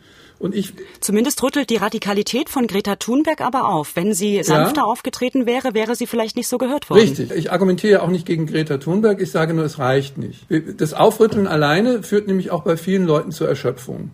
Und 0.40 0.54
ich 0.54 0.72
Zumindest 1.00 1.42
rüttelt 1.42 1.68
die 1.68 1.76
Radikalität 1.76 2.48
von 2.48 2.66
Greta 2.66 2.96
Thunberg 2.96 3.42
aber 3.42 3.68
auf. 3.68 3.94
Wenn 3.94 4.14
sie 4.14 4.42
sanfter 4.42 4.80
ja. 4.80 4.84
aufgetreten 4.84 5.44
wäre, 5.44 5.74
wäre 5.74 5.94
sie 5.94 6.06
vielleicht 6.06 6.34
nicht 6.34 6.48
so 6.48 6.56
gehört 6.56 6.88
worden. 6.88 7.00
Richtig. 7.00 7.30
Ich 7.30 7.52
argumentiere 7.52 8.02
auch 8.02 8.08
nicht 8.08 8.24
gegen 8.24 8.46
Greta 8.46 8.78
Thunberg. 8.78 9.20
Ich 9.20 9.30
sage 9.30 9.52
nur, 9.52 9.66
es 9.66 9.78
reicht 9.78 10.16
nicht. 10.16 10.46
Das 10.78 10.94
Aufrütteln 10.94 11.46
alleine 11.46 12.02
führt 12.02 12.26
nämlich 12.26 12.50
auch 12.50 12.62
bei 12.62 12.78
vielen 12.78 13.04
Leuten 13.04 13.32
zur 13.32 13.48
Erschöpfung. 13.48 14.12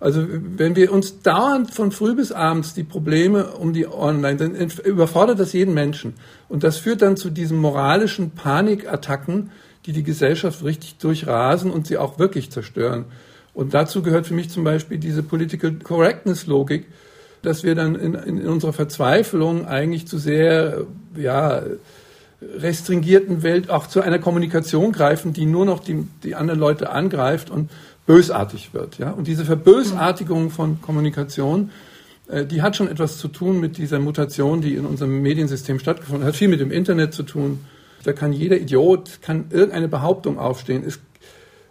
Also 0.00 0.26
wenn 0.28 0.76
wir 0.76 0.92
uns 0.92 1.20
dauernd 1.20 1.70
von 1.70 1.92
früh 1.92 2.14
bis 2.14 2.32
abends 2.32 2.72
die 2.72 2.84
Probleme 2.84 3.48
um 3.52 3.74
die 3.74 3.86
Online, 3.86 4.36
dann 4.36 4.54
überfordert 4.54 5.38
das 5.38 5.52
jeden 5.52 5.74
Menschen. 5.74 6.14
Und 6.48 6.64
das 6.64 6.78
führt 6.78 7.02
dann 7.02 7.18
zu 7.18 7.28
diesen 7.28 7.58
moralischen 7.58 8.30
Panikattacken, 8.30 9.50
die 9.84 9.92
die 9.92 10.02
Gesellschaft 10.02 10.64
richtig 10.64 10.96
durchrasen 10.96 11.70
und 11.70 11.86
sie 11.86 11.98
auch 11.98 12.18
wirklich 12.18 12.50
zerstören. 12.50 13.04
Und 13.56 13.72
dazu 13.72 14.02
gehört 14.02 14.26
für 14.26 14.34
mich 14.34 14.50
zum 14.50 14.64
Beispiel 14.64 14.98
diese 14.98 15.22
Political 15.22 15.76
Correctness 15.82 16.46
Logik, 16.46 16.84
dass 17.40 17.64
wir 17.64 17.74
dann 17.74 17.94
in, 17.94 18.12
in 18.12 18.46
unserer 18.46 18.74
Verzweiflung 18.74 19.66
eigentlich 19.66 20.06
zu 20.06 20.18
sehr, 20.18 20.84
ja, 21.16 21.62
restringierten 22.42 23.42
Welt 23.42 23.70
auch 23.70 23.86
zu 23.86 24.02
einer 24.02 24.18
Kommunikation 24.18 24.92
greifen, 24.92 25.32
die 25.32 25.46
nur 25.46 25.64
noch 25.64 25.80
die, 25.80 26.06
die 26.22 26.34
anderen 26.34 26.60
Leute 26.60 26.90
angreift 26.90 27.48
und 27.48 27.70
bösartig 28.04 28.74
wird. 28.74 28.98
Ja? 28.98 29.12
Und 29.12 29.26
diese 29.26 29.46
Verbösartigung 29.46 30.50
von 30.50 30.82
Kommunikation, 30.82 31.70
äh, 32.28 32.44
die 32.44 32.60
hat 32.60 32.76
schon 32.76 32.88
etwas 32.88 33.16
zu 33.16 33.28
tun 33.28 33.58
mit 33.58 33.78
dieser 33.78 34.00
Mutation, 34.00 34.60
die 34.60 34.74
in 34.74 34.84
unserem 34.84 35.22
Mediensystem 35.22 35.78
stattgefunden 35.78 36.24
hat, 36.24 36.34
hat 36.34 36.36
viel 36.36 36.48
mit 36.48 36.60
dem 36.60 36.70
Internet 36.70 37.14
zu 37.14 37.22
tun. 37.22 37.60
Da 38.04 38.12
kann 38.12 38.34
jeder 38.34 38.58
Idiot, 38.58 39.22
kann 39.22 39.46
irgendeine 39.48 39.88
Behauptung 39.88 40.38
aufstehen. 40.38 40.84
Es 40.86 41.00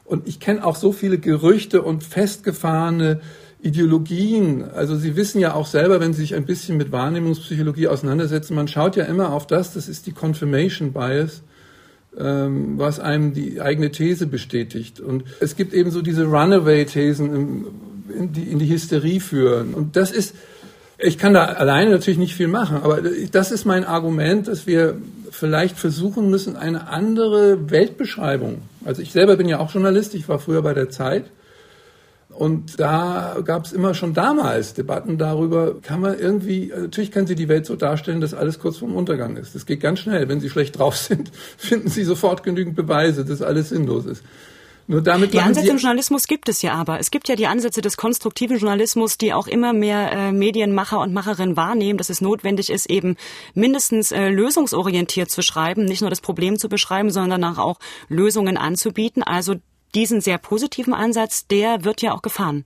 und 0.05 0.27
ich 0.27 0.39
kenne 0.39 0.63
auch 0.63 0.75
so 0.75 0.91
viele 0.91 1.17
Gerüchte 1.17 1.81
und 1.81 2.03
festgefahrene 2.03 3.19
Ideologien. 3.61 4.63
Also 4.63 4.95
Sie 4.95 5.15
wissen 5.15 5.39
ja 5.39 5.55
auch 5.55 5.65
selber, 5.65 5.99
wenn 5.99 6.13
Sie 6.13 6.21
sich 6.21 6.35
ein 6.35 6.45
bisschen 6.45 6.77
mit 6.77 6.91
Wahrnehmungspsychologie 6.91 7.87
auseinandersetzen, 7.87 8.55
man 8.55 8.67
schaut 8.67 8.95
ja 8.95 9.05
immer 9.05 9.33
auf 9.33 9.47
das, 9.47 9.73
das 9.73 9.87
ist 9.87 10.05
die 10.05 10.11
Confirmation 10.11 10.93
Bias, 10.93 11.41
ähm, 12.17 12.77
was 12.77 12.99
einem 12.99 13.33
die 13.33 13.61
eigene 13.61 13.91
These 13.91 14.27
bestätigt. 14.27 14.99
Und 14.99 15.23
es 15.39 15.55
gibt 15.55 15.73
eben 15.73 15.89
so 15.89 16.03
diese 16.03 16.25
Runaway-Thesen, 16.25 17.65
die, 18.07 18.43
in 18.43 18.59
die 18.59 18.69
Hysterie 18.69 19.19
führen. 19.19 19.73
Und 19.73 19.95
das 19.95 20.11
ist, 20.11 20.35
ich 20.99 21.17
kann 21.17 21.33
da 21.33 21.45
alleine 21.45 21.89
natürlich 21.89 22.19
nicht 22.19 22.35
viel 22.35 22.47
machen, 22.47 22.77
aber 22.83 23.01
das 23.31 23.51
ist 23.51 23.65
mein 23.65 23.83
Argument, 23.83 24.47
dass 24.47 24.67
wir 24.67 24.97
vielleicht 25.31 25.77
versuchen 25.77 26.29
müssen, 26.29 26.55
eine 26.55 26.87
andere 26.87 27.71
Weltbeschreibung. 27.71 28.61
Also 28.85 29.01
ich 29.01 29.11
selber 29.11 29.35
bin 29.35 29.49
ja 29.49 29.59
auch 29.59 29.73
Journalist, 29.73 30.13
ich 30.13 30.29
war 30.29 30.39
früher 30.39 30.61
bei 30.61 30.73
der 30.73 30.89
Zeit 30.89 31.25
und 32.29 32.79
da 32.79 33.37
gab 33.45 33.65
es 33.65 33.73
immer 33.73 33.93
schon 33.93 34.13
damals 34.13 34.73
Debatten 34.73 35.17
darüber, 35.17 35.81
kann 35.81 36.01
man 36.01 36.19
irgendwie, 36.19 36.71
natürlich 36.75 37.11
kann 37.11 37.27
sie 37.27 37.35
die 37.35 37.47
Welt 37.47 37.65
so 37.65 37.75
darstellen, 37.75 38.21
dass 38.21 38.33
alles 38.33 38.59
kurz 38.59 38.77
vorm 38.77 38.95
Untergang 38.95 39.37
ist. 39.37 39.55
Das 39.55 39.65
geht 39.65 39.79
ganz 39.79 39.99
schnell. 39.99 40.27
Wenn 40.27 40.41
sie 40.41 40.49
schlecht 40.49 40.77
drauf 40.77 40.97
sind, 40.97 41.31
finden 41.57 41.89
sie 41.89 42.03
sofort 42.03 42.43
genügend 42.43 42.75
Beweise, 42.75 43.25
dass 43.25 43.41
alles 43.41 43.69
sinnlos 43.69 44.05
ist. 44.05 44.23
Nur 44.87 45.01
damit 45.01 45.33
die 45.33 45.39
Ansätze 45.39 45.69
im 45.69 45.77
Journalismus 45.77 46.27
gibt 46.27 46.47
es 46.47 46.61
ja 46.61 46.73
aber. 46.73 46.99
Es 46.99 47.09
gibt 47.09 47.27
ja 47.27 47.35
die 47.35 47.47
Ansätze 47.47 47.81
des 47.81 47.97
konstruktiven 47.97 48.57
Journalismus, 48.57 49.17
die 49.17 49.33
auch 49.33 49.47
immer 49.47 49.73
mehr 49.73 50.11
äh, 50.11 50.31
Medienmacher 50.31 50.99
und 50.99 51.11
Macherinnen 51.11 51.57
wahrnehmen, 51.57 51.97
dass 51.97 52.11
es 52.11 52.21
notwendig 52.21 52.69
ist, 52.69 52.87
eben 52.87 53.15
mindestens 53.55 54.11
äh, 54.11 54.29
lösungsorientiert 54.29 55.31
zu 55.31 55.41
schreiben, 55.41 55.85
nicht 55.85 56.01
nur 56.01 56.11
das 56.11 56.21
Problem 56.21 56.59
zu 56.59 56.69
beschreiben, 56.69 57.09
sondern 57.09 57.41
danach 57.41 57.57
auch 57.57 57.79
Lösungen 58.09 58.57
anzubieten. 58.57 59.23
Also 59.23 59.55
diesen 59.95 60.21
sehr 60.21 60.37
positiven 60.37 60.93
Ansatz, 60.93 61.47
der 61.47 61.83
wird 61.83 62.03
ja 62.03 62.13
auch 62.13 62.21
gefahren. 62.21 62.63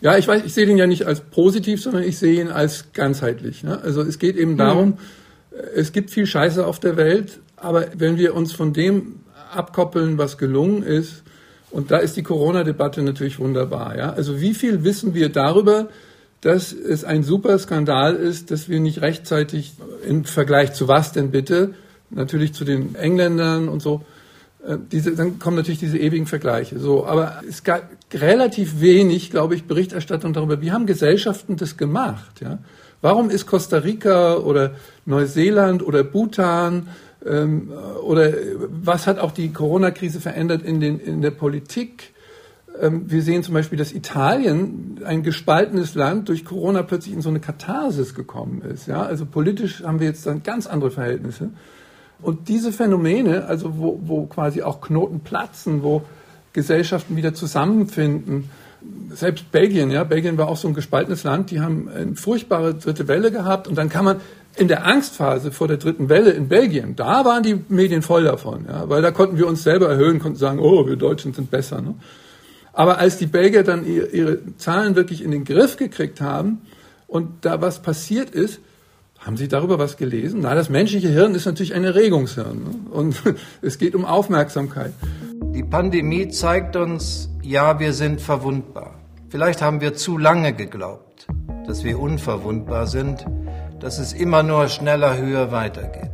Ja, 0.00 0.16
ich 0.18 0.28
weiß, 0.28 0.42
ich 0.44 0.54
sehe 0.54 0.66
den 0.66 0.76
ja 0.76 0.86
nicht 0.86 1.06
als 1.06 1.20
positiv, 1.20 1.82
sondern 1.82 2.04
ich 2.04 2.18
sehe 2.18 2.40
ihn 2.40 2.48
als 2.48 2.92
ganzheitlich. 2.92 3.64
Ne? 3.64 3.80
Also 3.82 4.02
es 4.02 4.20
geht 4.20 4.36
eben 4.36 4.56
darum, 4.56 4.90
mhm. 4.90 4.96
es 5.74 5.92
gibt 5.92 6.10
viel 6.10 6.26
Scheiße 6.26 6.64
auf 6.64 6.78
der 6.78 6.96
Welt, 6.96 7.40
aber 7.56 7.86
wenn 7.96 8.16
wir 8.16 8.34
uns 8.34 8.52
von 8.52 8.72
dem 8.72 9.20
abkoppeln, 9.52 10.18
was 10.18 10.38
gelungen 10.38 10.82
ist, 10.82 11.22
und 11.72 11.90
da 11.90 11.98
ist 11.98 12.16
die 12.16 12.22
Corona-Debatte 12.22 13.02
natürlich 13.02 13.38
wunderbar. 13.38 13.96
Ja? 13.96 14.10
Also 14.10 14.40
wie 14.40 14.54
viel 14.54 14.84
wissen 14.84 15.14
wir 15.14 15.30
darüber, 15.30 15.88
dass 16.42 16.72
es 16.72 17.04
ein 17.04 17.22
super 17.22 17.58
Skandal 17.58 18.14
ist, 18.14 18.50
dass 18.50 18.68
wir 18.68 18.80
nicht 18.80 19.00
rechtzeitig 19.00 19.74
im 20.06 20.24
Vergleich 20.24 20.74
zu 20.74 20.88
was 20.88 21.12
denn 21.12 21.30
bitte, 21.30 21.74
natürlich 22.10 22.52
zu 22.52 22.64
den 22.64 22.94
Engländern 22.94 23.68
und 23.68 23.80
so, 23.80 24.04
äh, 24.66 24.76
diese, 24.90 25.14
dann 25.16 25.38
kommen 25.38 25.56
natürlich 25.56 25.80
diese 25.80 25.98
ewigen 25.98 26.26
Vergleiche. 26.26 26.78
So, 26.78 27.06
aber 27.06 27.42
es 27.48 27.64
gab 27.64 27.88
relativ 28.12 28.80
wenig, 28.80 29.30
glaube 29.30 29.54
ich, 29.54 29.64
Berichterstattung 29.64 30.32
darüber, 30.32 30.60
wie 30.60 30.72
haben 30.72 30.86
Gesellschaften 30.86 31.56
das 31.56 31.76
gemacht. 31.76 32.40
Ja? 32.40 32.58
Warum 33.00 33.30
ist 33.30 33.46
Costa 33.46 33.78
Rica 33.78 34.36
oder 34.36 34.72
Neuseeland 35.06 35.82
oder 35.84 36.04
Bhutan 36.04 36.88
ähm, 37.26 37.72
oder 38.02 38.32
was 38.70 39.06
hat 39.06 39.18
auch 39.18 39.32
die 39.32 39.52
Corona-Krise 39.52 40.20
verändert 40.20 40.62
in, 40.62 40.80
den, 40.80 40.98
in 40.98 41.22
der 41.22 41.30
Politik? 41.30 42.12
Ähm, 42.80 43.10
wir 43.10 43.22
sehen 43.22 43.42
zum 43.42 43.54
Beispiel, 43.54 43.78
dass 43.78 43.92
Italien, 43.92 45.00
ein 45.04 45.22
gespaltenes 45.22 45.94
Land, 45.94 46.28
durch 46.28 46.44
Corona 46.44 46.82
plötzlich 46.82 47.14
in 47.14 47.22
so 47.22 47.28
eine 47.28 47.40
Katharsis 47.40 48.14
gekommen 48.14 48.62
ist. 48.62 48.86
Ja? 48.86 49.02
Also 49.02 49.26
politisch 49.26 49.82
haben 49.82 50.00
wir 50.00 50.06
jetzt 50.06 50.26
dann 50.26 50.42
ganz 50.42 50.66
andere 50.66 50.90
Verhältnisse. 50.90 51.50
Und 52.20 52.48
diese 52.48 52.72
Phänomene, 52.72 53.46
also 53.46 53.78
wo, 53.78 54.00
wo 54.04 54.26
quasi 54.26 54.62
auch 54.62 54.80
Knoten 54.80 55.20
platzen, 55.20 55.82
wo 55.82 56.02
Gesellschaften 56.52 57.16
wieder 57.16 57.34
zusammenfinden, 57.34 58.48
selbst 59.10 59.50
Belgien, 59.52 59.90
ja, 59.90 60.04
Belgien 60.04 60.38
war 60.38 60.48
auch 60.48 60.56
so 60.56 60.68
ein 60.68 60.74
gespaltenes 60.74 61.24
Land, 61.24 61.50
die 61.50 61.60
haben 61.60 61.88
eine 61.88 62.14
furchtbare 62.14 62.74
dritte 62.74 63.06
Welle 63.08 63.30
gehabt 63.30 63.68
und 63.68 63.76
dann 63.76 63.88
kann 63.88 64.04
man 64.04 64.20
in 64.56 64.68
der 64.68 64.86
Angstphase 64.86 65.50
vor 65.50 65.68
der 65.68 65.78
dritten 65.78 66.08
Welle 66.08 66.30
in 66.30 66.48
Belgien, 66.48 66.94
da 66.96 67.24
waren 67.24 67.42
die 67.42 67.58
Medien 67.68 68.02
voll 68.02 68.24
davon, 68.24 68.66
ja, 68.68 68.88
weil 68.88 69.02
da 69.02 69.10
konnten 69.10 69.38
wir 69.38 69.46
uns 69.46 69.62
selber 69.62 69.88
erhöhen, 69.88 70.18
konnten 70.18 70.38
sagen, 70.38 70.58
oh, 70.58 70.86
wir 70.86 70.96
Deutschen 70.96 71.32
sind 71.32 71.50
besser. 71.50 71.80
Ne? 71.80 71.94
Aber 72.72 72.98
als 72.98 73.18
die 73.18 73.26
Belgier 73.26 73.62
dann 73.62 73.86
ihre, 73.86 74.06
ihre 74.08 74.56
Zahlen 74.56 74.94
wirklich 74.94 75.22
in 75.22 75.30
den 75.30 75.44
Griff 75.44 75.76
gekriegt 75.76 76.20
haben 76.20 76.62
und 77.06 77.44
da 77.44 77.60
was 77.60 77.82
passiert 77.82 78.30
ist, 78.30 78.60
haben 79.18 79.36
Sie 79.36 79.46
darüber 79.46 79.78
was 79.78 79.96
gelesen? 79.96 80.40
Na, 80.42 80.54
das 80.54 80.68
menschliche 80.68 81.08
Hirn 81.08 81.34
ist 81.34 81.46
natürlich 81.46 81.74
ein 81.74 81.84
Erregungshirn. 81.84 82.64
Ne? 82.64 82.90
Und 82.90 83.22
es 83.62 83.78
geht 83.78 83.94
um 83.94 84.04
Aufmerksamkeit. 84.04 84.92
Die 85.54 85.62
Pandemie 85.62 86.28
zeigt 86.28 86.74
uns, 86.76 87.30
ja, 87.42 87.78
wir 87.78 87.92
sind 87.92 88.20
verwundbar. 88.20 88.98
Vielleicht 89.28 89.62
haben 89.62 89.80
wir 89.80 89.94
zu 89.94 90.18
lange 90.18 90.52
geglaubt, 90.54 91.26
dass 91.66 91.84
wir 91.84 92.00
unverwundbar 92.00 92.86
sind, 92.86 93.24
dass 93.82 93.98
es 93.98 94.12
immer 94.12 94.42
nur 94.44 94.68
schneller, 94.68 95.16
höher 95.16 95.50
weitergeht. 95.50 96.12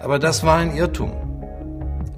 Aber 0.00 0.18
das 0.18 0.44
war 0.44 0.56
ein 0.56 0.74
Irrtum. 0.74 1.12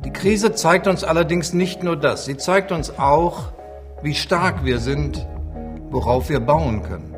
Die 0.05 0.13
Krise 0.13 0.55
zeigt 0.55 0.87
uns 0.87 1.03
allerdings 1.03 1.53
nicht 1.53 1.83
nur 1.83 1.97
das, 1.97 2.25
sie 2.25 2.37
zeigt 2.37 2.71
uns 2.71 2.97
auch, 2.97 3.53
wie 4.03 4.15
stark 4.15 4.65
wir 4.65 4.79
sind, 4.79 5.27
worauf 5.91 6.29
wir 6.29 6.39
bauen 6.39 6.83
können. 6.85 7.15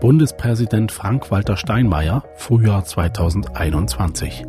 Bundespräsident 0.00 0.90
Frank-Walter 0.90 1.58
Steinmeier, 1.58 2.24
Frühjahr 2.36 2.82
2021. 2.82 4.46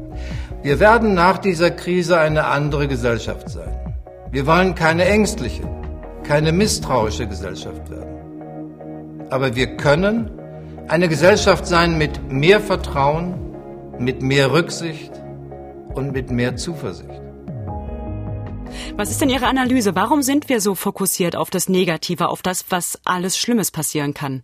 Wir 0.63 0.80
werden 0.80 1.13
nach 1.13 1.38
dieser 1.38 1.72
Krise 1.72 2.17
eine 2.17 2.46
andere 2.46 2.88
Gesellschaft 2.88 3.50
sein. 3.50 3.96
Wir 4.32 4.48
wollen 4.48 4.76
keine 4.76 5.04
ängstliche, 5.04 5.63
keine 6.24 6.54
misstrauische 6.54 7.28
Gesellschaft 7.28 7.89
werden. 7.89 9.28
Aber 9.30 9.56
wir 9.56 9.76
können 9.76 10.41
eine 10.88 11.08
Gesellschaft 11.08 11.67
sein 11.67 11.98
mit 11.98 12.32
mehr 12.32 12.60
Vertrauen, 12.60 13.34
mit 14.00 14.22
mehr 14.22 14.52
Rücksicht 14.52 15.12
und 15.94 16.12
mit 16.12 16.32
mehr 16.32 16.56
Zuversicht. 16.56 17.22
Was 18.96 19.12
ist 19.12 19.22
denn 19.22 19.30
Ihre 19.30 19.48
Analyse? 19.48 19.96
Warum 19.96 20.22
sind 20.22 20.50
wir 20.50 20.62
so 20.62 20.76
fokussiert 20.76 21.36
auf 21.36 21.50
das 21.50 21.70
Negative, 21.70 22.30
auf 22.30 22.41
das, 22.41 22.65
was 22.70 23.00
alles 23.04 23.38
Schlimmes 23.38 23.72
passieren 23.72 24.13
kann? 24.13 24.44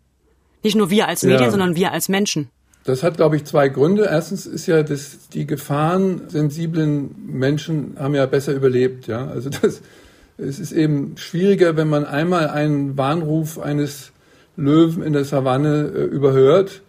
Nicht 0.64 0.76
nur 0.76 0.90
wir 0.90 1.08
als 1.08 1.24
Medien, 1.24 1.44
ja. 1.44 1.52
sondern 1.52 1.76
wir 1.76 1.92
als 1.92 2.10
Menschen. 2.10 2.50
Das 2.84 3.04
hat, 3.04 3.18
glaube 3.18 3.36
ich, 3.36 3.46
zwei 3.46 3.68
Gründe. 3.68 4.08
Erstens 4.10 4.46
ist 4.46 4.66
ja, 4.66 4.82
dass 4.82 5.28
die 5.30 5.46
gefahrensensiblen 5.46 7.16
Menschen 7.28 7.98
haben 8.00 8.16
ja 8.16 8.26
besser 8.26 8.54
überlebt. 8.54 9.08
Ja, 9.08 9.28
also 9.28 9.50
das, 9.50 9.82
es 10.38 10.60
ist 10.60 10.72
eben 10.72 11.18
schwieriger, 11.18 11.76
wenn 11.76 11.90
man 11.90 12.06
einmal 12.06 12.50
einen 12.50 12.98
Warnruf 12.98 13.60
eines 13.60 14.12
Löwen 14.58 15.04
in 15.04 15.14
der 15.14 15.24
Savanne 15.24 15.92
äh, 15.96 16.04
überhört, 16.04 16.82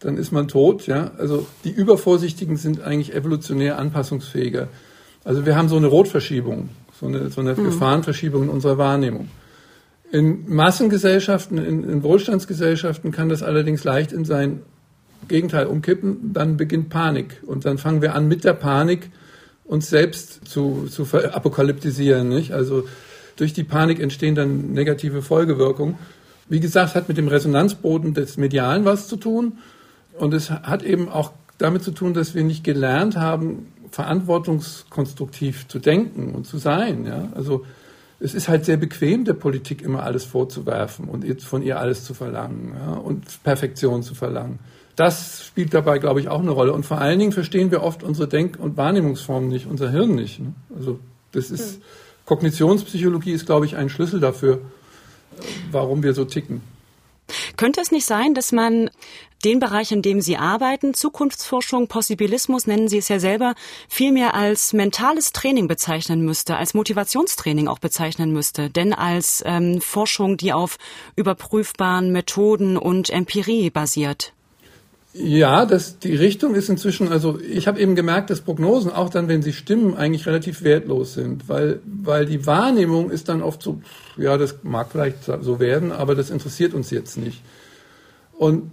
dann 0.00 0.16
ist 0.16 0.32
man 0.32 0.48
tot. 0.48 0.86
Ja, 0.86 1.10
also 1.18 1.46
die 1.64 1.70
Übervorsichtigen 1.70 2.56
sind 2.56 2.80
eigentlich 2.82 3.14
evolutionär 3.14 3.78
anpassungsfähiger. 3.78 4.68
Also 5.24 5.44
wir 5.44 5.56
haben 5.56 5.68
so 5.68 5.76
eine 5.76 5.88
Rotverschiebung, 5.88 6.70
so 6.98 7.06
eine, 7.06 7.30
so 7.30 7.40
eine 7.40 7.54
mhm. 7.54 7.64
Gefahrenverschiebung 7.64 8.44
in 8.44 8.48
unserer 8.48 8.78
Wahrnehmung. 8.78 9.28
In 10.12 10.48
Massengesellschaften, 10.48 11.58
in, 11.58 11.82
in 11.82 12.02
Wohlstandsgesellschaften 12.02 13.10
kann 13.10 13.28
das 13.28 13.42
allerdings 13.42 13.82
leicht 13.82 14.12
in 14.12 14.24
sein 14.24 14.62
Gegenteil 15.26 15.66
umkippen. 15.66 16.32
Dann 16.32 16.56
beginnt 16.56 16.90
Panik. 16.90 17.42
Und 17.44 17.64
dann 17.64 17.78
fangen 17.78 18.02
wir 18.02 18.14
an, 18.14 18.28
mit 18.28 18.44
der 18.44 18.52
Panik 18.52 19.10
uns 19.64 19.90
selbst 19.90 20.46
zu, 20.46 20.86
zu 20.88 21.06
apokalyptisieren. 21.12 22.28
Nicht? 22.28 22.52
Also 22.52 22.84
durch 23.34 23.52
die 23.52 23.64
Panik 23.64 23.98
entstehen 23.98 24.36
dann 24.36 24.72
negative 24.72 25.22
Folgewirkungen. 25.22 25.96
Wie 26.48 26.60
gesagt, 26.60 26.94
hat 26.94 27.08
mit 27.08 27.16
dem 27.16 27.28
Resonanzboden 27.28 28.14
des 28.14 28.36
Medialen 28.36 28.84
was 28.84 29.08
zu 29.08 29.16
tun. 29.16 29.58
Und 30.18 30.32
es 30.32 30.50
hat 30.50 30.82
eben 30.82 31.08
auch 31.08 31.32
damit 31.58 31.82
zu 31.82 31.90
tun, 31.90 32.14
dass 32.14 32.34
wir 32.34 32.44
nicht 32.44 32.64
gelernt 32.64 33.16
haben, 33.16 33.72
verantwortungskonstruktiv 33.90 35.68
zu 35.68 35.78
denken 35.78 36.34
und 36.34 36.46
zu 36.46 36.58
sein. 36.58 37.06
Ja? 37.06 37.28
Also 37.34 37.64
es 38.20 38.34
ist 38.34 38.48
halt 38.48 38.64
sehr 38.64 38.76
bequem, 38.76 39.24
der 39.24 39.34
Politik 39.34 39.82
immer 39.82 40.02
alles 40.02 40.24
vorzuwerfen 40.24 41.08
und 41.08 41.42
von 41.42 41.62
ihr 41.62 41.78
alles 41.78 42.04
zu 42.04 42.14
verlangen 42.14 42.74
ja, 42.78 42.94
und 42.94 43.42
Perfektion 43.42 44.02
zu 44.02 44.14
verlangen. 44.14 44.58
Das 44.96 45.44
spielt 45.44 45.74
dabei, 45.74 45.98
glaube 45.98 46.20
ich, 46.20 46.28
auch 46.28 46.40
eine 46.40 46.50
Rolle. 46.50 46.72
Und 46.72 46.86
vor 46.86 46.98
allen 46.98 47.18
Dingen 47.18 47.32
verstehen 47.32 47.70
wir 47.70 47.82
oft 47.82 48.02
unsere 48.02 48.28
Denk- 48.28 48.58
und 48.58 48.78
Wahrnehmungsformen 48.78 49.50
nicht, 49.50 49.66
unser 49.66 49.90
Hirn 49.90 50.14
nicht. 50.14 50.40
Ne? 50.40 50.54
Also 50.74 50.98
das 51.32 51.50
ist 51.50 51.74
hm. 51.74 51.82
Kognitionspsychologie 52.24 53.32
ist, 53.32 53.44
glaube 53.44 53.66
ich, 53.66 53.76
ein 53.76 53.90
Schlüssel 53.90 54.20
dafür, 54.20 54.60
warum 55.70 56.02
wir 56.02 56.14
so 56.14 56.24
ticken. 56.24 56.62
Könnte 57.56 57.80
es 57.80 57.90
nicht 57.90 58.06
sein, 58.06 58.34
dass 58.34 58.52
man 58.52 58.90
den 59.44 59.58
Bereich, 59.60 59.92
in 59.92 60.02
dem 60.02 60.20
Sie 60.20 60.36
arbeiten, 60.36 60.94
Zukunftsforschung, 60.94 61.88
Possibilismus 61.88 62.66
nennen 62.66 62.88
Sie 62.88 62.98
es 62.98 63.08
ja 63.08 63.18
selber, 63.18 63.54
vielmehr 63.88 64.34
als 64.34 64.72
mentales 64.72 65.32
Training 65.32 65.68
bezeichnen 65.68 66.24
müsste, 66.24 66.56
als 66.56 66.74
Motivationstraining 66.74 67.68
auch 67.68 67.78
bezeichnen 67.78 68.32
müsste, 68.32 68.70
denn 68.70 68.94
als 68.94 69.42
ähm, 69.46 69.80
Forschung, 69.80 70.36
die 70.36 70.52
auf 70.52 70.78
überprüfbaren 71.16 72.12
Methoden 72.12 72.76
und 72.76 73.10
Empirie 73.10 73.70
basiert? 73.70 74.32
Ja, 75.18 75.64
das, 75.64 75.98
die 75.98 76.14
Richtung 76.14 76.54
ist 76.54 76.68
inzwischen, 76.68 77.08
also 77.08 77.40
ich 77.40 77.66
habe 77.66 77.80
eben 77.80 77.94
gemerkt, 77.94 78.28
dass 78.28 78.42
Prognosen, 78.42 78.92
auch 78.92 79.08
dann, 79.08 79.28
wenn 79.28 79.40
sie 79.40 79.54
stimmen, 79.54 79.96
eigentlich 79.96 80.26
relativ 80.26 80.62
wertlos 80.62 81.14
sind, 81.14 81.48
weil, 81.48 81.80
weil 81.86 82.26
die 82.26 82.44
Wahrnehmung 82.44 83.10
ist 83.10 83.30
dann 83.30 83.40
oft 83.40 83.62
so, 83.62 83.80
ja, 84.18 84.36
das 84.36 84.56
mag 84.62 84.88
vielleicht 84.92 85.24
so 85.24 85.58
werden, 85.58 85.90
aber 85.90 86.14
das 86.14 86.28
interessiert 86.28 86.74
uns 86.74 86.90
jetzt 86.90 87.16
nicht. 87.16 87.40
Und 88.36 88.70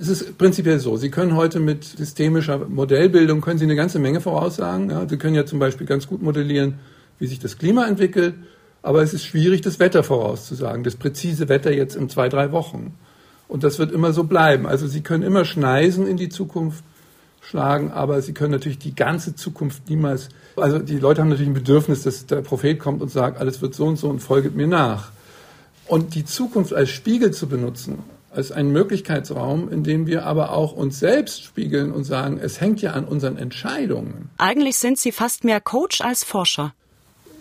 es 0.00 0.08
ist 0.08 0.36
prinzipiell 0.36 0.80
so, 0.80 0.96
Sie 0.96 1.10
können 1.10 1.36
heute 1.36 1.60
mit 1.60 1.84
systemischer 1.84 2.58
Modellbildung, 2.58 3.40
können 3.40 3.58
Sie 3.58 3.64
eine 3.64 3.76
ganze 3.76 4.00
Menge 4.00 4.20
voraussagen. 4.20 4.90
Ja, 4.90 5.08
Sie 5.08 5.16
können 5.16 5.36
ja 5.36 5.46
zum 5.46 5.60
Beispiel 5.60 5.86
ganz 5.86 6.08
gut 6.08 6.22
modellieren, 6.22 6.74
wie 7.20 7.28
sich 7.28 7.38
das 7.38 7.56
Klima 7.56 7.86
entwickelt, 7.86 8.34
aber 8.82 9.02
es 9.02 9.14
ist 9.14 9.24
schwierig, 9.24 9.60
das 9.60 9.78
Wetter 9.78 10.02
vorauszusagen, 10.02 10.82
das 10.82 10.96
präzise 10.96 11.48
Wetter 11.48 11.72
jetzt 11.72 11.94
in 11.94 12.08
zwei, 12.08 12.28
drei 12.28 12.50
Wochen. 12.50 12.94
Und 13.54 13.62
das 13.62 13.78
wird 13.78 13.92
immer 13.92 14.12
so 14.12 14.24
bleiben. 14.24 14.66
Also 14.66 14.88
Sie 14.88 15.00
können 15.00 15.22
immer 15.22 15.44
Schneisen 15.44 16.08
in 16.08 16.16
die 16.16 16.28
Zukunft 16.28 16.82
schlagen, 17.40 17.92
aber 17.92 18.20
Sie 18.20 18.32
können 18.32 18.50
natürlich 18.50 18.80
die 18.80 18.96
ganze 18.96 19.36
Zukunft 19.36 19.88
niemals. 19.88 20.28
Also 20.56 20.80
die 20.80 20.98
Leute 20.98 21.20
haben 21.20 21.28
natürlich 21.28 21.50
ein 21.50 21.54
Bedürfnis, 21.54 22.02
dass 22.02 22.26
der 22.26 22.42
Prophet 22.42 22.80
kommt 22.80 23.00
und 23.00 23.12
sagt, 23.12 23.38
alles 23.38 23.62
wird 23.62 23.76
so 23.76 23.86
und 23.86 23.96
so 23.96 24.08
und 24.08 24.18
folget 24.18 24.56
mir 24.56 24.66
nach. 24.66 25.12
Und 25.86 26.16
die 26.16 26.24
Zukunft 26.24 26.74
als 26.74 26.90
Spiegel 26.90 27.30
zu 27.30 27.46
benutzen, 27.46 28.00
als 28.32 28.50
einen 28.50 28.72
Möglichkeitsraum, 28.72 29.70
in 29.70 29.84
dem 29.84 30.08
wir 30.08 30.26
aber 30.26 30.50
auch 30.50 30.72
uns 30.72 30.98
selbst 30.98 31.44
spiegeln 31.44 31.92
und 31.92 32.02
sagen, 32.02 32.40
es 32.42 32.60
hängt 32.60 32.82
ja 32.82 32.90
an 32.94 33.04
unseren 33.04 33.36
Entscheidungen. 33.36 34.30
Eigentlich 34.36 34.78
sind 34.78 34.98
Sie 34.98 35.12
fast 35.12 35.44
mehr 35.44 35.60
Coach 35.60 36.00
als 36.00 36.24
Forscher. 36.24 36.74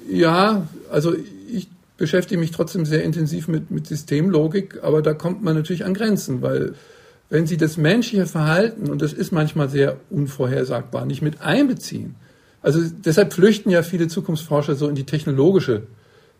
Ja, 0.07 0.67
also 0.91 1.15
ich 1.51 1.69
beschäftige 1.97 2.39
mich 2.39 2.51
trotzdem 2.51 2.85
sehr 2.85 3.03
intensiv 3.03 3.47
mit, 3.47 3.71
mit 3.71 3.87
Systemlogik, 3.87 4.79
aber 4.83 5.01
da 5.01 5.13
kommt 5.13 5.43
man 5.43 5.55
natürlich 5.55 5.85
an 5.85 5.93
Grenzen, 5.93 6.41
weil 6.41 6.73
wenn 7.29 7.47
Sie 7.47 7.57
das 7.57 7.77
menschliche 7.77 8.25
Verhalten, 8.25 8.89
und 8.89 9.01
das 9.01 9.13
ist 9.13 9.31
manchmal 9.31 9.69
sehr 9.69 9.97
unvorhersagbar, 10.09 11.05
nicht 11.05 11.21
mit 11.21 11.41
einbeziehen, 11.41 12.15
also 12.61 12.79
deshalb 12.81 13.33
flüchten 13.33 13.69
ja 13.69 13.83
viele 13.83 14.07
Zukunftsforscher 14.07 14.75
so 14.75 14.87
in 14.87 14.95
die 14.95 15.05
technologische 15.05 15.83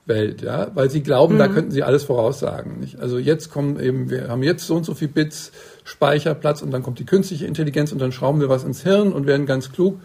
Welt, 0.06 0.42
ja, 0.42 0.72
weil 0.74 0.90
sie 0.90 1.02
glauben, 1.02 1.36
mhm. 1.36 1.40
da 1.40 1.48
könnten 1.48 1.72
sie 1.72 1.84
alles 1.84 2.04
voraussagen. 2.04 2.80
Nicht? 2.80 3.00
Also 3.00 3.18
jetzt 3.18 3.52
kommen 3.52 3.80
eben, 3.80 4.10
wir 4.10 4.28
haben 4.30 4.44
jetzt 4.44 4.68
so 4.68 4.76
und 4.76 4.86
so 4.86 4.94
viel 4.94 5.08
Bits 5.08 5.52
Speicherplatz 5.84 6.62
und 6.62 6.72
dann 6.72 6.84
kommt 6.84 7.00
die 7.00 7.06
künstliche 7.06 7.46
Intelligenz 7.46 7.92
und 7.92 8.00
dann 8.00 8.12
schrauben 8.12 8.42
wir 8.42 8.50
was 8.50 8.64
ins 8.64 8.84
Hirn 8.84 9.14
und 9.14 9.28
werden 9.28 9.46
ganz 9.46 9.72
klug. 9.72 10.00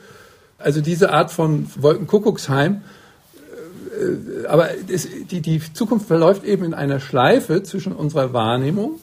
Also 0.59 0.81
diese 0.81 1.13
Art 1.13 1.31
von 1.31 1.67
Wolkenkuckucksheim, 1.77 2.83
aber 4.49 4.69
es, 4.89 5.09
die, 5.31 5.41
die 5.41 5.61
Zukunft 5.73 6.07
verläuft 6.07 6.45
eben 6.45 6.65
in 6.65 6.75
einer 6.75 7.01
Schleife 7.01 7.63
zwischen 7.63 7.93
unserer 7.93 8.33
Wahrnehmung 8.33 9.01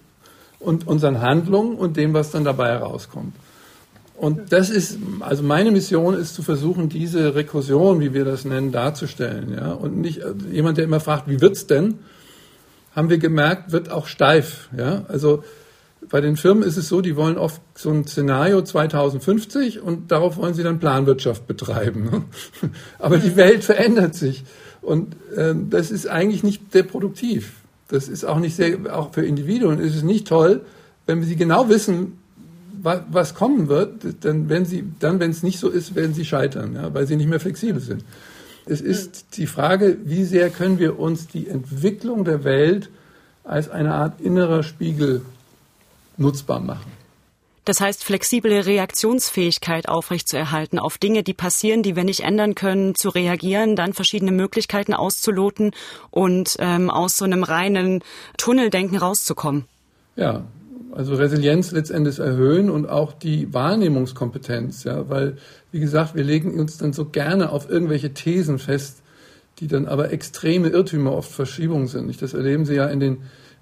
und 0.59 0.87
unseren 0.87 1.21
Handlungen 1.21 1.75
und 1.75 1.97
dem, 1.97 2.13
was 2.13 2.31
dann 2.31 2.43
dabei 2.43 2.69
herauskommt. 2.69 3.33
Und 4.17 4.53
das 4.53 4.69
ist, 4.69 4.97
also 5.19 5.43
meine 5.43 5.71
Mission 5.71 6.15
ist 6.15 6.35
zu 6.35 6.41
versuchen, 6.41 6.87
diese 6.87 7.35
Rekursion, 7.35 7.99
wie 7.99 8.13
wir 8.13 8.23
das 8.23 8.45
nennen, 8.45 8.71
darzustellen. 8.71 9.53
Ja? 9.53 9.73
Und 9.73 9.97
nicht 9.97 10.19
äh, 10.19 10.33
jemand, 10.51 10.77
der 10.77 10.85
immer 10.85 11.01
fragt, 11.01 11.27
wie 11.27 11.41
wird's 11.41 11.67
denn, 11.67 11.99
haben 12.95 13.09
wir 13.09 13.17
gemerkt, 13.17 13.73
wird 13.73 13.91
auch 13.91 14.07
steif. 14.07 14.69
Ja? 14.77 15.03
Also 15.09 15.43
bei 16.09 16.21
den 16.21 16.37
Firmen 16.37 16.63
ist 16.63 16.77
es 16.77 16.87
so, 16.87 17.01
die 17.01 17.17
wollen 17.17 17.37
oft 17.37 17.61
so 17.75 17.89
ein 17.89 18.07
Szenario 18.07 18.61
2050 18.61 19.81
und 19.81 20.11
darauf 20.11 20.37
wollen 20.37 20.53
sie 20.53 20.63
dann 20.63 20.79
Planwirtschaft 20.79 21.45
betreiben. 21.45 22.05
Ne? 22.05 22.23
Aber 22.99 23.17
die 23.17 23.35
Welt 23.35 23.65
verändert 23.65 24.15
sich. 24.15 24.45
Und 24.85 25.15
äh, 25.35 25.55
das 25.69 25.89
ist 25.89 26.07
eigentlich 26.07 26.43
nicht 26.43 26.71
sehr 26.71 26.83
produktiv. 26.83 27.53
Das 27.87 28.07
ist 28.07 28.23
auch 28.23 28.39
nicht 28.39 28.55
sehr, 28.55 28.95
auch 28.95 29.13
für 29.13 29.25
Individuen 29.25 29.79
ist 29.79 29.95
es 29.95 30.03
nicht 30.03 30.27
toll, 30.27 30.61
wenn 31.07 31.23
sie 31.23 31.35
genau 31.35 31.69
wissen, 31.69 32.19
was, 32.81 33.01
was 33.09 33.33
kommen 33.33 33.67
wird, 33.67 34.03
dann 34.21 34.47
wenn 34.47 34.65
sie, 34.65 34.83
dann 34.99 35.19
wenn 35.19 35.31
es 35.31 35.43
nicht 35.43 35.59
so 35.59 35.69
ist, 35.69 35.95
werden 35.95 36.13
sie 36.13 36.25
scheitern, 36.25 36.75
ja, 36.75 36.93
weil 36.93 37.07
sie 37.07 37.15
nicht 37.15 37.29
mehr 37.29 37.39
flexibel 37.39 37.81
sind. 37.81 38.03
Es 38.67 38.81
ist 38.81 39.37
die 39.37 39.47
Frage, 39.47 39.97
wie 40.05 40.23
sehr 40.23 40.49
können 40.49 40.79
wir 40.79 40.99
uns 40.99 41.27
die 41.27 41.47
Entwicklung 41.47 42.25
der 42.25 42.43
Welt 42.43 42.89
als 43.43 43.69
eine 43.69 43.93
Art 43.93 44.21
innerer 44.21 44.63
Spiegel 44.63 45.21
nutzbar 46.17 46.59
machen. 46.59 46.91
Das 47.65 47.81
heißt, 47.81 48.03
flexible 48.03 48.61
Reaktionsfähigkeit 48.61 49.89
aufrechtzuerhalten 49.89 50.77
auf 50.77 50.99
Dinge, 50.99 51.23
die 51.23 51.33
passieren, 51.33 51.81
die 51.81 51.95
wir 51.95 52.03
nicht 52.03 52.21
ändern 52.21 52.53
können, 52.53 52.93
zu 52.93 53.09
reagieren, 53.09 53.75
dann 53.75 53.93
verschiedene 53.93 54.31
Möglichkeiten 54.31 54.93
auszuloten 54.93 55.71
und 56.11 56.57
ähm, 56.59 56.91
aus 56.91 57.17
so 57.17 57.25
einem 57.25 57.43
reinen 57.43 58.03
Tunneldenken 58.37 58.97
rauszukommen. 58.97 59.65
Ja, 60.15 60.45
also 60.91 61.15
Resilienz 61.15 61.71
letztendlich 61.71 62.19
erhöhen 62.19 62.69
und 62.69 62.87
auch 62.87 63.13
die 63.13 63.51
Wahrnehmungskompetenz, 63.51 64.83
ja, 64.83 65.09
weil, 65.09 65.37
wie 65.71 65.79
gesagt, 65.79 66.13
wir 66.13 66.23
legen 66.23 66.57
uns 66.59 66.77
dann 66.77 66.93
so 66.93 67.05
gerne 67.05 67.51
auf 67.51 67.69
irgendwelche 67.69 68.13
Thesen 68.13 68.59
fest, 68.59 69.01
die 69.59 69.67
dann 69.67 69.87
aber 69.87 70.11
extreme 70.11 70.69
Irrtümer, 70.69 71.13
oft 71.13 71.31
Verschiebungen 71.31 71.87
sind. 71.87 72.21
Das 72.21 72.33
erleben 72.35 72.65
Sie 72.65 72.75
ja 72.75 72.85
in 72.85 72.99
den 72.99 73.17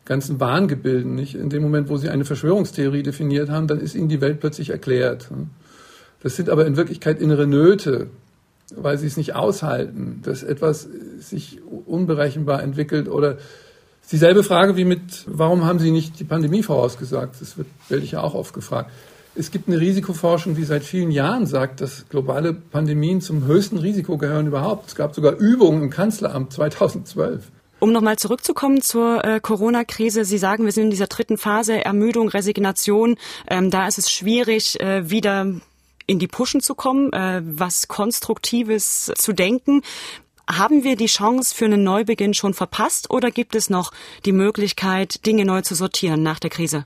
ganzen 0.06 0.40
Wahngebilden. 0.40 1.16
Nicht? 1.16 1.36
In 1.36 1.50
dem 1.50 1.64
Moment, 1.64 1.90
wo 1.90 1.98
sie 1.98 2.10
eine 2.10 2.26
Verschwörungstheorie 2.26 3.04
definiert 3.04 3.50
haben, 3.50 3.68
dann 3.68 3.80
ist 3.80 3.96
ihnen 3.96 4.10
die 4.10 4.22
Welt 4.22 4.40
plötzlich 4.40 4.70
erklärt. 4.70 5.30
Das 6.22 6.36
sind 6.36 6.50
aber 6.50 6.66
in 6.66 6.78
Wirklichkeit 6.78 7.20
innere 7.20 7.48
Nöte, 7.48 8.08
weil 8.76 8.98
sie 8.98 9.08
es 9.08 9.18
nicht 9.18 9.36
aushalten, 9.36 10.22
dass 10.24 10.44
etwas 10.44 10.88
sich 11.20 11.60
unberechenbar 11.86 12.64
entwickelt 12.64 13.10
oder 13.10 13.38
dieselbe 14.12 14.44
Frage 14.44 14.76
wie 14.78 14.86
mit, 14.86 15.26
warum 15.28 15.66
haben 15.66 15.80
Sie 15.80 15.92
nicht 15.92 16.20
die 16.20 16.24
Pandemie 16.24 16.64
vorausgesagt? 16.64 17.36
Das 17.40 17.58
wird, 17.58 17.68
werde 17.90 18.04
ich 18.04 18.12
ja 18.12 18.22
auch 18.22 18.36
oft 18.36 18.54
gefragt. 18.54 18.92
Es 19.36 19.50
gibt 19.50 19.68
eine 19.68 19.80
Risikoforschung, 19.80 20.56
die 20.56 20.64
seit 20.64 20.84
vielen 20.84 21.10
Jahren 21.10 21.48
sagt, 21.48 21.82
dass 21.82 22.08
globale 22.08 22.54
Pandemien 22.54 23.20
zum 23.20 23.46
höchsten 23.46 23.78
Risiko 23.78 24.18
gehören 24.18 24.46
überhaupt. 24.46 24.90
Es 24.90 24.96
gab 24.96 25.16
sogar 25.16 25.34
Übungen 25.38 25.82
im 25.82 25.90
Kanzleramt 25.90 26.54
2012. 26.54 27.44
Um 27.84 27.92
nochmal 27.92 28.18
zurückzukommen 28.18 28.82
zur 28.82 29.26
äh, 29.26 29.42
Corona-Krise, 29.42 30.24
Sie 30.24 30.38
sagen, 30.38 30.64
wir 30.64 30.72
sind 30.72 30.86
in 30.86 30.90
dieser 30.90 31.08
dritten 31.08 31.38
Phase, 31.38 31.84
Ermüdung, 31.84 32.30
Resignation. 32.30 33.18
Ähm, 33.46 33.72
da 33.72 33.90
ist 33.90 33.98
es 33.98 34.10
schwierig, 34.10 34.80
äh, 34.80 35.10
wieder 35.10 35.48
in 36.08 36.18
die 36.18 36.30
Pushen 36.30 36.62
zu 36.62 36.76
kommen, 36.76 37.12
äh, 37.12 37.42
was 37.44 37.90
Konstruktives 37.90 39.12
zu 39.18 39.34
denken. 39.34 39.82
Haben 40.50 40.86
wir 40.86 40.96
die 40.96 41.08
Chance 41.08 41.54
für 41.54 41.66
einen 41.66 41.84
Neubeginn 41.84 42.34
schon 42.34 42.54
verpasst 42.54 43.12
oder 43.12 43.32
gibt 43.32 43.54
es 43.54 43.70
noch 43.70 43.92
die 44.24 44.32
Möglichkeit, 44.32 45.26
Dinge 45.26 45.44
neu 45.44 45.60
zu 45.60 45.76
sortieren 45.76 46.24
nach 46.24 46.40
der 46.40 46.52
Krise? 46.52 46.86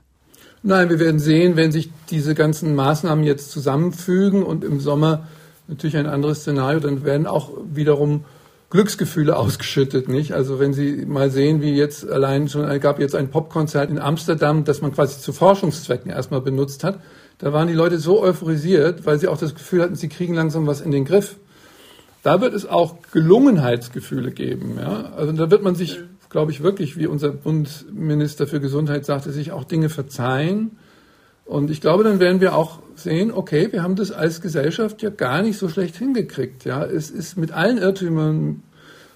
Nein, 0.64 0.90
wir 0.90 0.98
werden 0.98 1.20
sehen, 1.20 1.54
wenn 1.54 1.70
sich 1.70 1.90
diese 2.10 2.34
ganzen 2.34 2.74
Maßnahmen 2.74 3.22
jetzt 3.22 3.52
zusammenfügen 3.52 4.42
und 4.42 4.64
im 4.64 4.80
Sommer 4.80 5.28
natürlich 5.68 5.96
ein 5.96 6.06
anderes 6.08 6.40
Szenario, 6.40 6.80
dann 6.80 7.04
werden 7.04 7.28
auch 7.28 7.52
wiederum 7.72 8.24
Glücksgefühle 8.70 9.36
ausgeschüttet, 9.38 10.08
nicht? 10.08 10.32
Also 10.32 10.58
wenn 10.58 10.72
Sie 10.72 11.06
mal 11.06 11.30
sehen, 11.30 11.62
wie 11.62 11.74
jetzt 11.74 12.08
allein 12.08 12.48
schon, 12.48 12.80
gab 12.80 13.00
jetzt 13.00 13.14
ein 13.14 13.30
Popkonzert 13.30 13.90
in 13.90 13.98
Amsterdam, 13.98 14.64
das 14.64 14.80
man 14.80 14.92
quasi 14.92 15.20
zu 15.20 15.32
Forschungszwecken 15.32 16.10
erstmal 16.10 16.40
benutzt 16.40 16.84
hat. 16.84 17.00
Da 17.38 17.52
waren 17.52 17.68
die 17.68 17.74
Leute 17.74 17.98
so 17.98 18.20
euphorisiert, 18.20 19.06
weil 19.06 19.18
sie 19.18 19.28
auch 19.28 19.38
das 19.38 19.54
Gefühl 19.54 19.82
hatten, 19.82 19.94
sie 19.94 20.08
kriegen 20.08 20.34
langsam 20.34 20.66
was 20.66 20.80
in 20.80 20.90
den 20.90 21.04
Griff. 21.04 21.36
Da 22.24 22.40
wird 22.40 22.52
es 22.52 22.66
auch 22.66 22.96
Gelungenheitsgefühle 23.12 24.32
geben, 24.32 24.76
ja? 24.80 25.12
Also 25.16 25.32
da 25.32 25.50
wird 25.50 25.62
man 25.62 25.76
sich, 25.76 26.00
glaube 26.30 26.50
ich, 26.50 26.64
wirklich, 26.64 26.98
wie 26.98 27.06
unser 27.06 27.30
Bundesminister 27.30 28.48
für 28.48 28.60
Gesundheit 28.60 29.06
sagte, 29.06 29.30
sich 29.30 29.52
auch 29.52 29.62
Dinge 29.64 29.88
verzeihen. 29.88 30.72
Und 31.48 31.70
ich 31.70 31.80
glaube, 31.80 32.04
dann 32.04 32.20
werden 32.20 32.42
wir 32.42 32.54
auch 32.54 32.80
sehen, 32.94 33.32
okay, 33.32 33.72
wir 33.72 33.82
haben 33.82 33.96
das 33.96 34.12
als 34.12 34.42
Gesellschaft 34.42 35.00
ja 35.00 35.08
gar 35.08 35.40
nicht 35.40 35.58
so 35.58 35.70
schlecht 35.70 35.96
hingekriegt. 35.96 36.66
Ja, 36.66 36.84
es 36.84 37.10
ist 37.10 37.38
mit 37.38 37.52
allen 37.52 37.78
Irrtümern 37.78 38.62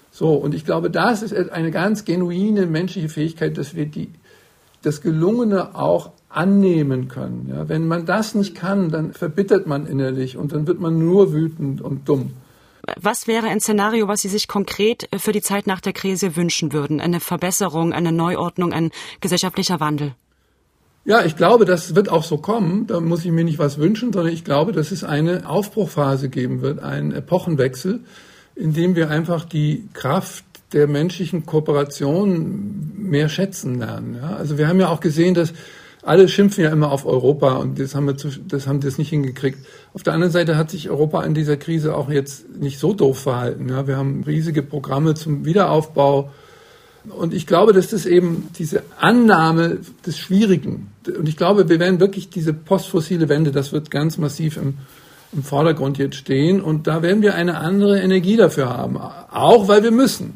so. 0.09 0.33
Und 0.33 0.55
ich 0.55 0.65
glaube, 0.65 0.89
das 0.89 1.21
ist 1.21 1.33
eine 1.51 1.69
ganz 1.69 2.05
genuine 2.05 2.65
menschliche 2.65 3.07
Fähigkeit, 3.07 3.55
dass 3.59 3.75
wir 3.75 3.85
die, 3.85 4.09
das 4.81 5.01
Gelungene 5.01 5.75
auch 5.75 6.09
annehmen 6.27 7.07
können. 7.07 7.49
Ja, 7.49 7.69
wenn 7.69 7.87
man 7.87 8.07
das 8.07 8.33
nicht 8.33 8.55
kann, 8.55 8.89
dann 8.89 9.13
verbittert 9.13 9.67
man 9.67 9.85
innerlich 9.85 10.35
und 10.35 10.53
dann 10.53 10.65
wird 10.65 10.79
man 10.79 10.97
nur 10.97 11.33
wütend 11.33 11.81
und 11.81 12.09
dumm. 12.09 12.33
Was 12.99 13.27
wäre 13.27 13.45
ein 13.45 13.59
Szenario, 13.59 14.07
was 14.07 14.23
Sie 14.23 14.27
sich 14.27 14.47
konkret 14.47 15.07
für 15.15 15.33
die 15.33 15.41
Zeit 15.41 15.67
nach 15.67 15.81
der 15.81 15.93
Krise 15.93 16.35
wünschen 16.35 16.73
würden? 16.73 16.99
Eine 16.99 17.19
Verbesserung, 17.19 17.93
eine 17.93 18.11
Neuordnung, 18.11 18.73
ein 18.73 18.89
gesellschaftlicher 19.21 19.79
Wandel? 19.79 20.15
Ja, 21.05 21.25
ich 21.25 21.35
glaube, 21.35 21.65
das 21.65 21.95
wird 21.95 22.09
auch 22.09 22.23
so 22.23 22.37
kommen. 22.37 22.87
Da 22.87 23.01
muss 23.01 23.25
ich 23.25 23.31
mir 23.31 23.43
nicht 23.43 23.59
was 23.59 23.77
wünschen, 23.77 24.13
sondern 24.13 24.33
ich 24.33 24.45
glaube, 24.45 24.71
dass 24.71 24.91
es 24.91 25.03
eine 25.03 25.49
Aufbruchphase 25.49 26.29
geben 26.29 26.61
wird, 26.61 26.81
einen 26.81 27.11
Epochenwechsel, 27.11 27.99
in 28.55 28.73
dem 28.73 28.95
wir 28.95 29.09
einfach 29.09 29.43
die 29.43 29.89
Kraft 29.93 30.45
der 30.71 30.87
menschlichen 30.87 31.45
Kooperation 31.45 32.91
mehr 32.95 33.27
schätzen 33.27 33.79
lernen. 33.79 34.17
Ja? 34.21 34.37
Also 34.37 34.57
wir 34.57 34.67
haben 34.67 34.79
ja 34.79 34.87
auch 34.87 35.01
gesehen, 35.01 35.33
dass 35.33 35.53
alle 36.03 36.27
schimpfen 36.27 36.63
ja 36.63 36.69
immer 36.71 36.91
auf 36.91 37.05
Europa 37.05 37.55
und 37.57 37.79
das 37.79 37.95
haben 37.95 38.07
wir 38.07 38.17
zu, 38.17 38.29
das 38.29 38.67
haben 38.67 38.79
das 38.79 38.97
nicht 38.97 39.09
hingekriegt. 39.09 39.59
Auf 39.93 40.03
der 40.03 40.13
anderen 40.13 40.31
Seite 40.31 40.57
hat 40.57 40.69
sich 40.69 40.89
Europa 40.89 41.23
in 41.23 41.33
dieser 41.33 41.57
Krise 41.57 41.95
auch 41.95 42.09
jetzt 42.09 42.57
nicht 42.57 42.79
so 42.79 42.93
doof 42.93 43.19
verhalten. 43.19 43.69
Ja? 43.69 43.87
Wir 43.87 43.97
haben 43.97 44.23
riesige 44.23 44.63
Programme 44.63 45.15
zum 45.15 45.45
Wiederaufbau 45.45 46.31
Und 47.09 47.33
ich 47.33 47.47
glaube, 47.47 47.73
dass 47.73 47.89
das 47.89 48.05
eben 48.05 48.47
diese 48.57 48.83
Annahme 48.99 49.79
des 50.05 50.17
Schwierigen, 50.17 50.87
und 51.07 51.27
ich 51.27 51.35
glaube, 51.35 51.67
wir 51.69 51.79
werden 51.79 51.99
wirklich 51.99 52.29
diese 52.29 52.53
postfossile 52.53 53.27
Wende, 53.29 53.51
das 53.51 53.73
wird 53.73 53.91
ganz 53.91 54.17
massiv 54.17 54.57
im, 54.57 54.75
im 55.33 55.43
Vordergrund 55.43 55.97
jetzt 55.97 56.15
stehen. 56.15 56.61
Und 56.61 56.87
da 56.87 57.01
werden 57.01 57.21
wir 57.21 57.35
eine 57.35 57.57
andere 57.57 57.99
Energie 57.99 58.37
dafür 58.37 58.69
haben. 58.69 58.97
Auch 58.97 59.67
weil 59.67 59.83
wir 59.83 59.91
müssen. 59.91 60.33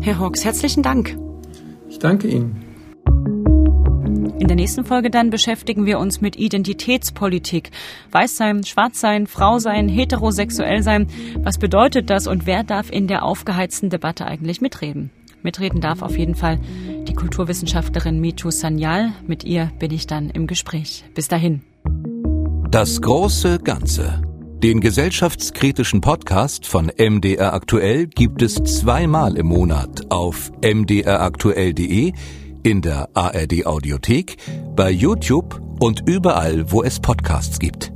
Herr 0.00 0.18
Hawks, 0.18 0.44
herzlichen 0.44 0.82
Dank. 0.82 1.16
Ich 1.88 1.98
danke 1.98 2.28
Ihnen. 2.28 2.69
In 4.40 4.48
der 4.48 4.56
nächsten 4.56 4.86
Folge 4.86 5.10
dann 5.10 5.28
beschäftigen 5.28 5.84
wir 5.84 5.98
uns 5.98 6.22
mit 6.22 6.34
Identitätspolitik. 6.34 7.70
Weiß 8.10 8.38
sein, 8.38 8.64
schwarz 8.64 8.98
sein, 8.98 9.26
Frau 9.26 9.58
sein, 9.58 9.86
heterosexuell 9.86 10.82
sein. 10.82 11.08
Was 11.42 11.58
bedeutet 11.58 12.08
das 12.08 12.26
und 12.26 12.46
wer 12.46 12.64
darf 12.64 12.90
in 12.90 13.06
der 13.06 13.22
aufgeheizten 13.22 13.90
Debatte 13.90 14.24
eigentlich 14.24 14.62
mitreden? 14.62 15.10
Mitreden 15.42 15.82
darf 15.82 16.00
auf 16.00 16.16
jeden 16.16 16.34
Fall 16.34 16.58
die 17.06 17.12
Kulturwissenschaftlerin 17.12 18.18
Mitu 18.18 18.50
Sanyal. 18.50 19.12
Mit 19.26 19.44
ihr 19.44 19.72
bin 19.78 19.90
ich 19.90 20.06
dann 20.06 20.30
im 20.30 20.46
Gespräch. 20.46 21.04
Bis 21.14 21.28
dahin. 21.28 21.60
Das 22.70 23.02
große 23.02 23.58
Ganze. 23.58 24.22
Den 24.62 24.80
gesellschaftskritischen 24.80 26.00
Podcast 26.00 26.66
von 26.66 26.90
MDR 26.96 27.52
Aktuell 27.52 28.06
gibt 28.06 28.40
es 28.40 28.54
zweimal 28.54 29.36
im 29.36 29.48
Monat 29.48 30.10
auf 30.10 30.50
mdraktuell.de 30.62 32.12
in 32.62 32.82
der 32.82 33.08
ARD 33.14 33.66
Audiothek, 33.66 34.36
bei 34.74 34.90
YouTube 34.90 35.60
und 35.80 36.08
überall, 36.08 36.70
wo 36.70 36.82
es 36.82 37.00
Podcasts 37.00 37.58
gibt. 37.58 37.92